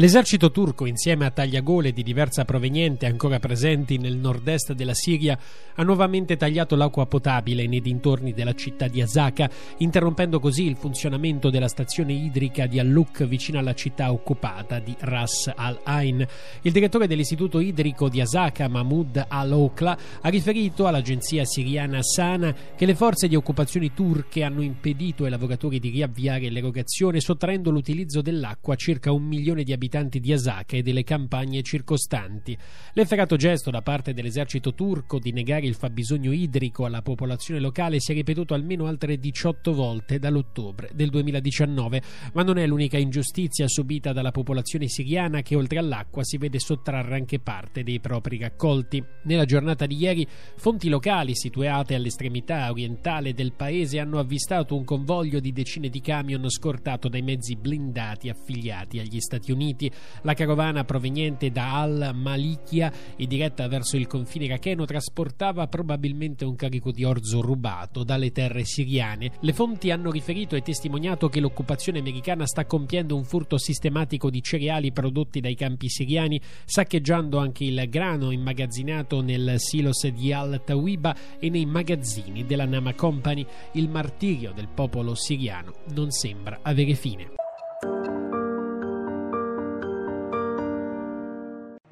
L'esercito 0.02 0.50
turco, 0.50 0.88
insieme 0.88 1.28
a 1.28 1.30
tagliagole 1.30 1.92
di 1.92 2.02
diversa 2.02 2.44
proveniente 2.44 3.06
ancora 3.06 3.38
presenti 3.38 4.00
nel 4.00 4.18
nord-est 4.18 4.74
della 4.74 4.96
Siria, 4.96 5.38
ha 5.76 5.84
nuovamente 5.84 6.38
tagliato 6.38 6.76
l'acqua 6.76 7.06
potabile 7.06 7.68
nei 7.68 7.82
dintorni 7.82 8.34
della 8.34 8.56
città 8.56 8.88
di 8.88 9.00
Asaka, 9.00 9.48
interrompendo 9.78 10.40
così 10.40 10.66
il 10.66 10.76
funzionamento 10.76 11.52
della 11.52 11.68
stazione 11.68 12.14
idrica 12.14 12.66
di 12.66 12.80
Alluk 12.80 13.26
vicino 13.26 13.60
alla 13.60 13.76
città 13.76 14.12
occupata 14.12 14.80
di 14.80 14.96
Ras 15.02 15.52
al-Ain. 15.56 16.26
Il 16.64 16.72
direttore 16.72 17.06
dell'istituto 17.06 17.60
idrico 17.60 18.10
di 18.10 18.22
Asaka, 18.22 18.68
Mahmoud 18.68 19.26
al-Okla, 19.28 19.98
ha 20.20 20.30
riferito 20.30 20.88
all'agenzia 20.88 21.46
siriana 21.46 22.02
Sana 22.02 22.56
che 22.76 22.88
le 22.88 22.96
forze 22.96 23.28
di 23.28 23.36
occupazione 23.36 23.94
turche 23.94 24.42
hanno 24.42 24.64
impedito 24.64 25.26
ai 25.26 25.30
lavoratori 25.30 25.78
di 25.78 25.90
riavviare 25.90 26.50
l'erogazione, 26.50 27.20
sottraendo 27.20 27.70
l'utilizzo 27.70 28.22
dell'acqua 28.22 28.74
a 28.74 28.78
circa 28.78 29.12
un 29.12 29.26
milione 29.26 29.62
di 29.62 29.72
abitanti 29.72 29.90
abitanti 29.92 30.22
di 30.22 30.32
Asaka 30.32 30.78
e 30.78 30.82
delle 30.82 31.04
campagne 31.04 31.62
circostanti. 31.62 32.58
L'efferato 32.94 33.36
gesto 33.36 33.70
da 33.70 33.82
parte 33.82 34.14
dell'esercito 34.14 34.74
turco 34.74 35.20
di 35.20 35.34
negare 35.34 35.66
il 35.66 35.76
fabbisogno 35.76 36.32
idrico 36.32 36.86
alla 36.86 37.02
popolazione 37.02 37.60
locale 37.60 38.00
si 38.00 38.12
è 38.12 38.16
ripetuto 38.16 38.54
almeno 38.54 38.86
altre 38.86 39.18
18 39.18 39.74
volte 39.74 40.18
dall'ottobre 40.18 40.92
del 40.94 41.10
2019, 41.10 42.02
ma 42.34 42.44
non 42.44 42.58
è 42.58 42.66
l'unica 42.66 42.98
ingiustizia 42.98 43.68
subita 43.68 44.14
dalla 44.14 44.32
popolazione 44.32 44.88
siriana 44.88 45.42
che 45.42 45.56
oltre 45.56 45.80
all'acqua 45.80 46.24
si 46.24 46.38
vede 46.38 46.60
sottrarre 46.60 47.16
anche 47.16 47.40
parte 47.40 47.84
dei 47.84 48.00
propri 48.00 48.38
raccolti. 48.38 49.04
Nella 49.24 49.46
giornata 49.46 49.86
di 49.86 49.98
ieri, 49.98 50.26
fonti 50.56 50.88
locali 50.88 51.36
situate 51.36 51.96
all'estremità 51.96 52.72
orientale 52.72 53.34
del 53.34 53.52
paese 53.52 54.00
hanno 54.00 54.20
avvistato 54.20 54.76
un 54.76 54.86
convoglio 54.86 55.42
di 55.42 55.52
decine 55.52 55.90
di 55.90 56.00
camion 56.00 56.50
scortato 56.50 57.10
dai 57.10 57.22
mezzi 57.22 57.58
blindati 57.58 58.30
affiliati 58.30 59.00
agli 59.00 59.20
Stati 59.20 59.52
Uniti. 59.52 59.71
Uniti. 59.72 59.92
La 60.24 60.34
carovana 60.34 60.84
proveniente 60.84 61.52
da 61.52 61.80
Al-Malikia 61.80 62.92
e 63.16 63.26
diretta 63.26 63.68
verso 63.68 63.96
il 63.98 64.08
confine 64.08 64.46
iracheno 64.46 64.86
trasportava 64.86 65.68
probabilmente 65.68 66.46
un 66.46 66.56
carico 66.56 66.92
di 66.92 67.04
orzo 67.04 67.42
rubato 67.42 68.04
dalle 68.04 68.32
terre 68.32 68.66
siriane. 68.66 69.32
Le 69.40 69.54
fonti 69.54 69.90
hanno 69.90 70.12
riferito 70.12 70.56
e 70.56 70.62
testimoniato 70.62 71.30
che 71.30 71.40
l'occupazione 71.40 72.00
americana 72.00 72.46
sta 72.46 72.66
compiendo 72.66 73.16
un 73.16 73.24
furto 73.24 73.58
sistematico 73.58 74.30
di 74.30 74.44
cereali 74.44 74.92
prodotti 74.92 75.40
dai 75.40 75.56
campi 75.56 75.90
siriani, 75.90 76.40
saccheggiando 76.66 77.38
anche 77.38 77.64
il 77.64 77.86
grano 77.90 78.32
immagazzinato 78.32 79.22
nel 79.22 79.56
silos 79.58 80.08
di 80.08 80.34
Al-Tawiba 80.34 81.16
e 81.40 81.50
nei 81.50 81.66
magazzini 81.66 82.46
della 82.46 82.66
Nama 82.66 82.94
Company. 82.94 83.46
Il 83.74 83.90
martirio 83.90 84.52
del 84.54 84.68
popolo 84.68 85.16
siriano 85.16 85.74
non 85.94 86.12
sembra 86.12 86.60
avere 86.62 86.94
fine. 86.94 87.41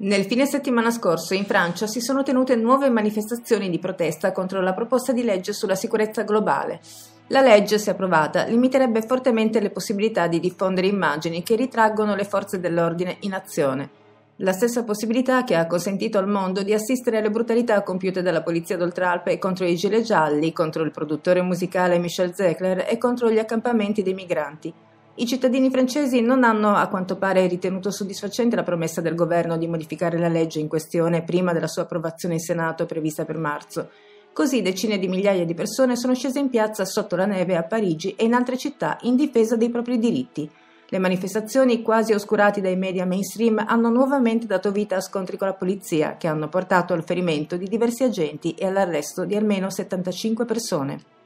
Nel 0.02 0.24
fine 0.24 0.46
settimana 0.46 0.90
scorso 0.90 1.34
in 1.34 1.44
Francia 1.44 1.86
si 1.86 2.00
sono 2.00 2.22
tenute 2.22 2.56
nuove 2.56 2.88
manifestazioni 2.88 3.68
di 3.68 3.78
protesta 3.78 4.32
contro 4.32 4.62
la 4.62 4.72
proposta 4.72 5.12
di 5.12 5.22
legge 5.22 5.52
sulla 5.52 5.74
sicurezza 5.74 6.22
globale. 6.22 6.80
La 7.26 7.42
legge, 7.42 7.76
se 7.76 7.90
approvata, 7.90 8.44
limiterebbe 8.44 9.02
fortemente 9.02 9.60
le 9.60 9.68
possibilità 9.68 10.26
di 10.26 10.40
diffondere 10.40 10.86
immagini 10.86 11.42
che 11.42 11.54
ritraggono 11.54 12.14
le 12.14 12.24
forze 12.24 12.58
dell'ordine 12.58 13.18
in 13.20 13.34
azione. 13.34 13.90
La 14.36 14.52
stessa 14.52 14.84
possibilità 14.84 15.44
che 15.44 15.54
ha 15.54 15.66
consentito 15.66 16.16
al 16.16 16.28
mondo 16.28 16.62
di 16.62 16.72
assistere 16.72 17.18
alle 17.18 17.28
brutalità 17.28 17.82
compiute 17.82 18.22
dalla 18.22 18.42
polizia 18.42 18.78
d'Oltralpe 18.78 19.38
contro 19.38 19.66
i 19.66 19.76
gilet 19.76 20.02
gialli, 20.02 20.54
contro 20.54 20.82
il 20.82 20.92
produttore 20.92 21.42
musicale 21.42 21.98
Michel 21.98 22.34
Zecler 22.34 22.86
e 22.88 22.96
contro 22.96 23.30
gli 23.30 23.38
accampamenti 23.38 24.02
dei 24.02 24.14
migranti. 24.14 24.72
I 25.16 25.26
cittadini 25.26 25.70
francesi 25.70 26.20
non 26.20 26.44
hanno 26.44 26.74
a 26.74 26.86
quanto 26.88 27.16
pare 27.16 27.46
ritenuto 27.46 27.90
soddisfacente 27.90 28.56
la 28.56 28.62
promessa 28.62 29.00
del 29.00 29.16
governo 29.16 29.58
di 29.58 29.66
modificare 29.66 30.18
la 30.18 30.28
legge 30.28 30.60
in 30.60 30.68
questione 30.68 31.24
prima 31.24 31.52
della 31.52 31.66
sua 31.66 31.82
approvazione 31.82 32.34
in 32.34 32.40
Senato 32.40 32.86
prevista 32.86 33.24
per 33.24 33.36
marzo. 33.36 33.90
Così 34.32 34.62
decine 34.62 34.98
di 34.98 35.08
migliaia 35.08 35.44
di 35.44 35.52
persone 35.52 35.96
sono 35.96 36.14
scese 36.14 36.38
in 36.38 36.48
piazza 36.48 36.84
sotto 36.84 37.16
la 37.16 37.26
neve 37.26 37.56
a 37.56 37.64
Parigi 37.64 38.14
e 38.14 38.24
in 38.24 38.34
altre 38.34 38.56
città 38.56 38.98
in 39.02 39.16
difesa 39.16 39.56
dei 39.56 39.68
propri 39.68 39.98
diritti. 39.98 40.48
Le 40.88 40.98
manifestazioni, 40.98 41.82
quasi 41.82 42.12
oscurate 42.12 42.60
dai 42.60 42.76
media 42.76 43.04
mainstream, 43.04 43.62
hanno 43.66 43.90
nuovamente 43.90 44.46
dato 44.46 44.70
vita 44.70 44.96
a 44.96 45.00
scontri 45.00 45.36
con 45.36 45.48
la 45.48 45.54
polizia, 45.54 46.16
che 46.16 46.28
hanno 46.28 46.48
portato 46.48 46.94
al 46.94 47.04
ferimento 47.04 47.56
di 47.56 47.66
diversi 47.66 48.04
agenti 48.04 48.54
e 48.54 48.66
all'arresto 48.66 49.24
di 49.24 49.34
almeno 49.36 49.70
75 49.70 50.44
persone. 50.44 51.19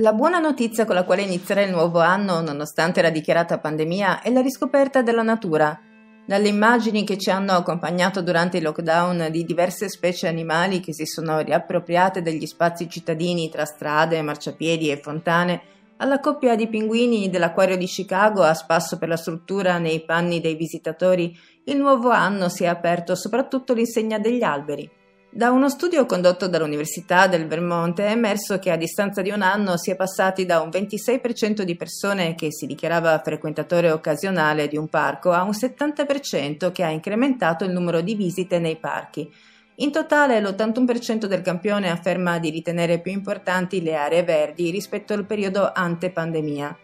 La 0.00 0.12
buona 0.12 0.38
notizia 0.38 0.84
con 0.84 0.94
la 0.94 1.02
quale 1.02 1.22
inizierà 1.22 1.60
il 1.62 1.72
nuovo 1.72 1.98
anno, 1.98 2.40
nonostante 2.40 3.02
la 3.02 3.10
dichiarata 3.10 3.58
pandemia, 3.58 4.22
è 4.22 4.30
la 4.30 4.40
riscoperta 4.40 5.02
della 5.02 5.24
natura. 5.24 5.76
Dalle 6.24 6.46
immagini 6.46 7.02
che 7.02 7.18
ci 7.18 7.30
hanno 7.30 7.50
accompagnato 7.50 8.22
durante 8.22 8.58
il 8.58 8.62
lockdown 8.62 9.26
di 9.32 9.42
diverse 9.42 9.88
specie 9.88 10.28
animali 10.28 10.78
che 10.78 10.94
si 10.94 11.04
sono 11.04 11.40
riappropriate 11.40 12.22
degli 12.22 12.46
spazi 12.46 12.88
cittadini 12.88 13.50
tra 13.50 13.64
strade, 13.64 14.22
marciapiedi 14.22 14.88
e 14.88 15.00
fontane, 15.00 15.62
alla 15.96 16.20
coppia 16.20 16.54
di 16.54 16.68
pinguini 16.68 17.28
dell'acquario 17.28 17.76
di 17.76 17.86
Chicago 17.86 18.44
a 18.44 18.54
spasso 18.54 18.98
per 18.98 19.08
la 19.08 19.16
struttura 19.16 19.78
nei 19.78 20.04
panni 20.04 20.40
dei 20.40 20.54
visitatori, 20.54 21.36
il 21.64 21.76
nuovo 21.76 22.10
anno 22.10 22.48
si 22.48 22.62
è 22.62 22.68
aperto 22.68 23.16
soprattutto 23.16 23.74
l'insegna 23.74 24.20
degli 24.20 24.44
alberi. 24.44 24.88
Da 25.30 25.50
uno 25.50 25.68
studio 25.68 26.06
condotto 26.06 26.48
dall'Università 26.48 27.26
del 27.26 27.46
Vermont 27.46 28.00
è 28.00 28.10
emerso 28.10 28.58
che 28.58 28.70
a 28.70 28.76
distanza 28.76 29.20
di 29.20 29.28
un 29.28 29.42
anno 29.42 29.76
si 29.76 29.90
è 29.90 29.94
passati 29.94 30.46
da 30.46 30.60
un 30.60 30.70
26% 30.70 31.62
di 31.62 31.76
persone 31.76 32.34
che 32.34 32.50
si 32.50 32.66
dichiarava 32.66 33.20
frequentatore 33.22 33.90
occasionale 33.90 34.68
di 34.68 34.78
un 34.78 34.88
parco 34.88 35.32
a 35.32 35.42
un 35.42 35.50
70% 35.50 36.72
che 36.72 36.82
ha 36.82 36.88
incrementato 36.88 37.64
il 37.64 37.72
numero 37.72 38.00
di 38.00 38.14
visite 38.14 38.58
nei 38.58 38.76
parchi. 38.76 39.30
In 39.76 39.92
totale 39.92 40.40
l'81% 40.40 41.26
del 41.26 41.42
campione 41.42 41.90
afferma 41.90 42.38
di 42.38 42.48
ritenere 42.48 42.98
più 42.98 43.12
importanti 43.12 43.82
le 43.82 43.96
aree 43.96 44.24
verdi 44.24 44.70
rispetto 44.70 45.12
al 45.12 45.26
periodo 45.26 45.70
ante 45.74 46.10
pandemia. 46.10 46.76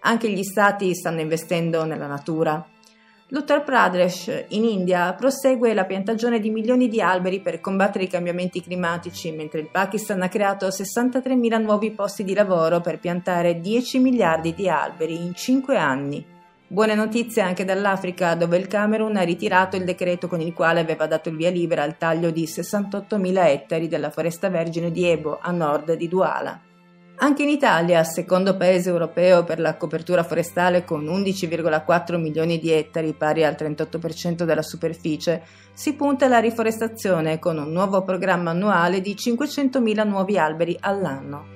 Anche 0.00 0.30
gli 0.30 0.44
stati 0.44 0.94
stanno 0.94 1.20
investendo 1.20 1.84
nella 1.84 2.06
natura. 2.06 2.64
L'Uttar 3.30 3.64
Pradesh, 3.64 4.44
in 4.50 4.62
India, 4.62 5.12
prosegue 5.14 5.74
la 5.74 5.84
piantagione 5.84 6.38
di 6.38 6.48
milioni 6.48 6.86
di 6.86 7.00
alberi 7.00 7.40
per 7.40 7.60
combattere 7.60 8.04
i 8.04 8.08
cambiamenti 8.08 8.62
climatici, 8.62 9.32
mentre 9.32 9.58
il 9.58 9.68
Pakistan 9.68 10.22
ha 10.22 10.28
creato 10.28 10.68
63.000 10.68 11.60
nuovi 11.60 11.90
posti 11.90 12.22
di 12.22 12.34
lavoro 12.34 12.80
per 12.80 13.00
piantare 13.00 13.58
10 13.58 13.98
miliardi 13.98 14.54
di 14.54 14.68
alberi 14.68 15.16
in 15.16 15.34
5 15.34 15.76
anni. 15.76 16.24
Buone 16.68 16.94
notizie 16.94 17.42
anche 17.42 17.64
dall'Africa, 17.64 18.36
dove 18.36 18.58
il 18.58 18.68
Camerun 18.68 19.16
ha 19.16 19.22
ritirato 19.22 19.74
il 19.74 19.82
decreto 19.82 20.28
con 20.28 20.40
il 20.40 20.52
quale 20.52 20.78
aveva 20.78 21.08
dato 21.08 21.28
il 21.28 21.36
via 21.36 21.50
libera 21.50 21.82
al 21.82 21.98
taglio 21.98 22.30
di 22.30 22.44
68.000 22.44 23.44
ettari 23.48 23.88
della 23.88 24.10
foresta 24.10 24.48
vergine 24.50 24.92
di 24.92 25.04
Ebo, 25.04 25.40
a 25.42 25.50
nord 25.50 25.94
di 25.94 26.06
Douala. 26.06 26.60
Anche 27.18 27.44
in 27.44 27.48
Italia, 27.48 28.04
secondo 28.04 28.58
paese 28.58 28.90
europeo 28.90 29.42
per 29.42 29.58
la 29.58 29.78
copertura 29.78 30.22
forestale 30.22 30.84
con 30.84 31.02
11,4 31.06 32.20
milioni 32.20 32.58
di 32.58 32.70
ettari, 32.70 33.14
pari 33.14 33.42
al 33.42 33.56
38% 33.58 34.42
della 34.44 34.62
superficie, 34.62 35.42
si 35.72 35.94
punta 35.94 36.26
alla 36.26 36.40
riforestazione 36.40 37.38
con 37.38 37.56
un 37.56 37.72
nuovo 37.72 38.02
programma 38.02 38.50
annuale 38.50 39.00
di 39.00 39.14
500.000 39.14 40.06
nuovi 40.06 40.36
alberi 40.36 40.76
all'anno. 40.78 41.54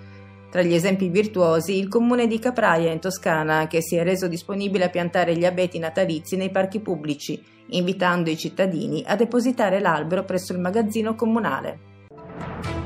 Tra 0.50 0.62
gli 0.62 0.72
esempi 0.72 1.08
virtuosi, 1.08 1.76
il 1.78 1.88
comune 1.88 2.26
di 2.26 2.38
Capraia 2.38 2.90
in 2.90 2.98
Toscana, 2.98 3.66
che 3.66 3.82
si 3.82 3.96
è 3.96 4.02
reso 4.02 4.28
disponibile 4.28 4.84
a 4.84 4.88
piantare 4.90 5.36
gli 5.36 5.44
abeti 5.44 5.78
natalizi 5.78 6.36
nei 6.36 6.50
parchi 6.50 6.80
pubblici, 6.80 7.40
invitando 7.68 8.30
i 8.30 8.38
cittadini 8.38 9.04
a 9.06 9.14
depositare 9.14 9.78
l'albero 9.78 10.24
presso 10.24 10.54
il 10.54 10.58
magazzino 10.58 11.14
comunale. 11.14 12.79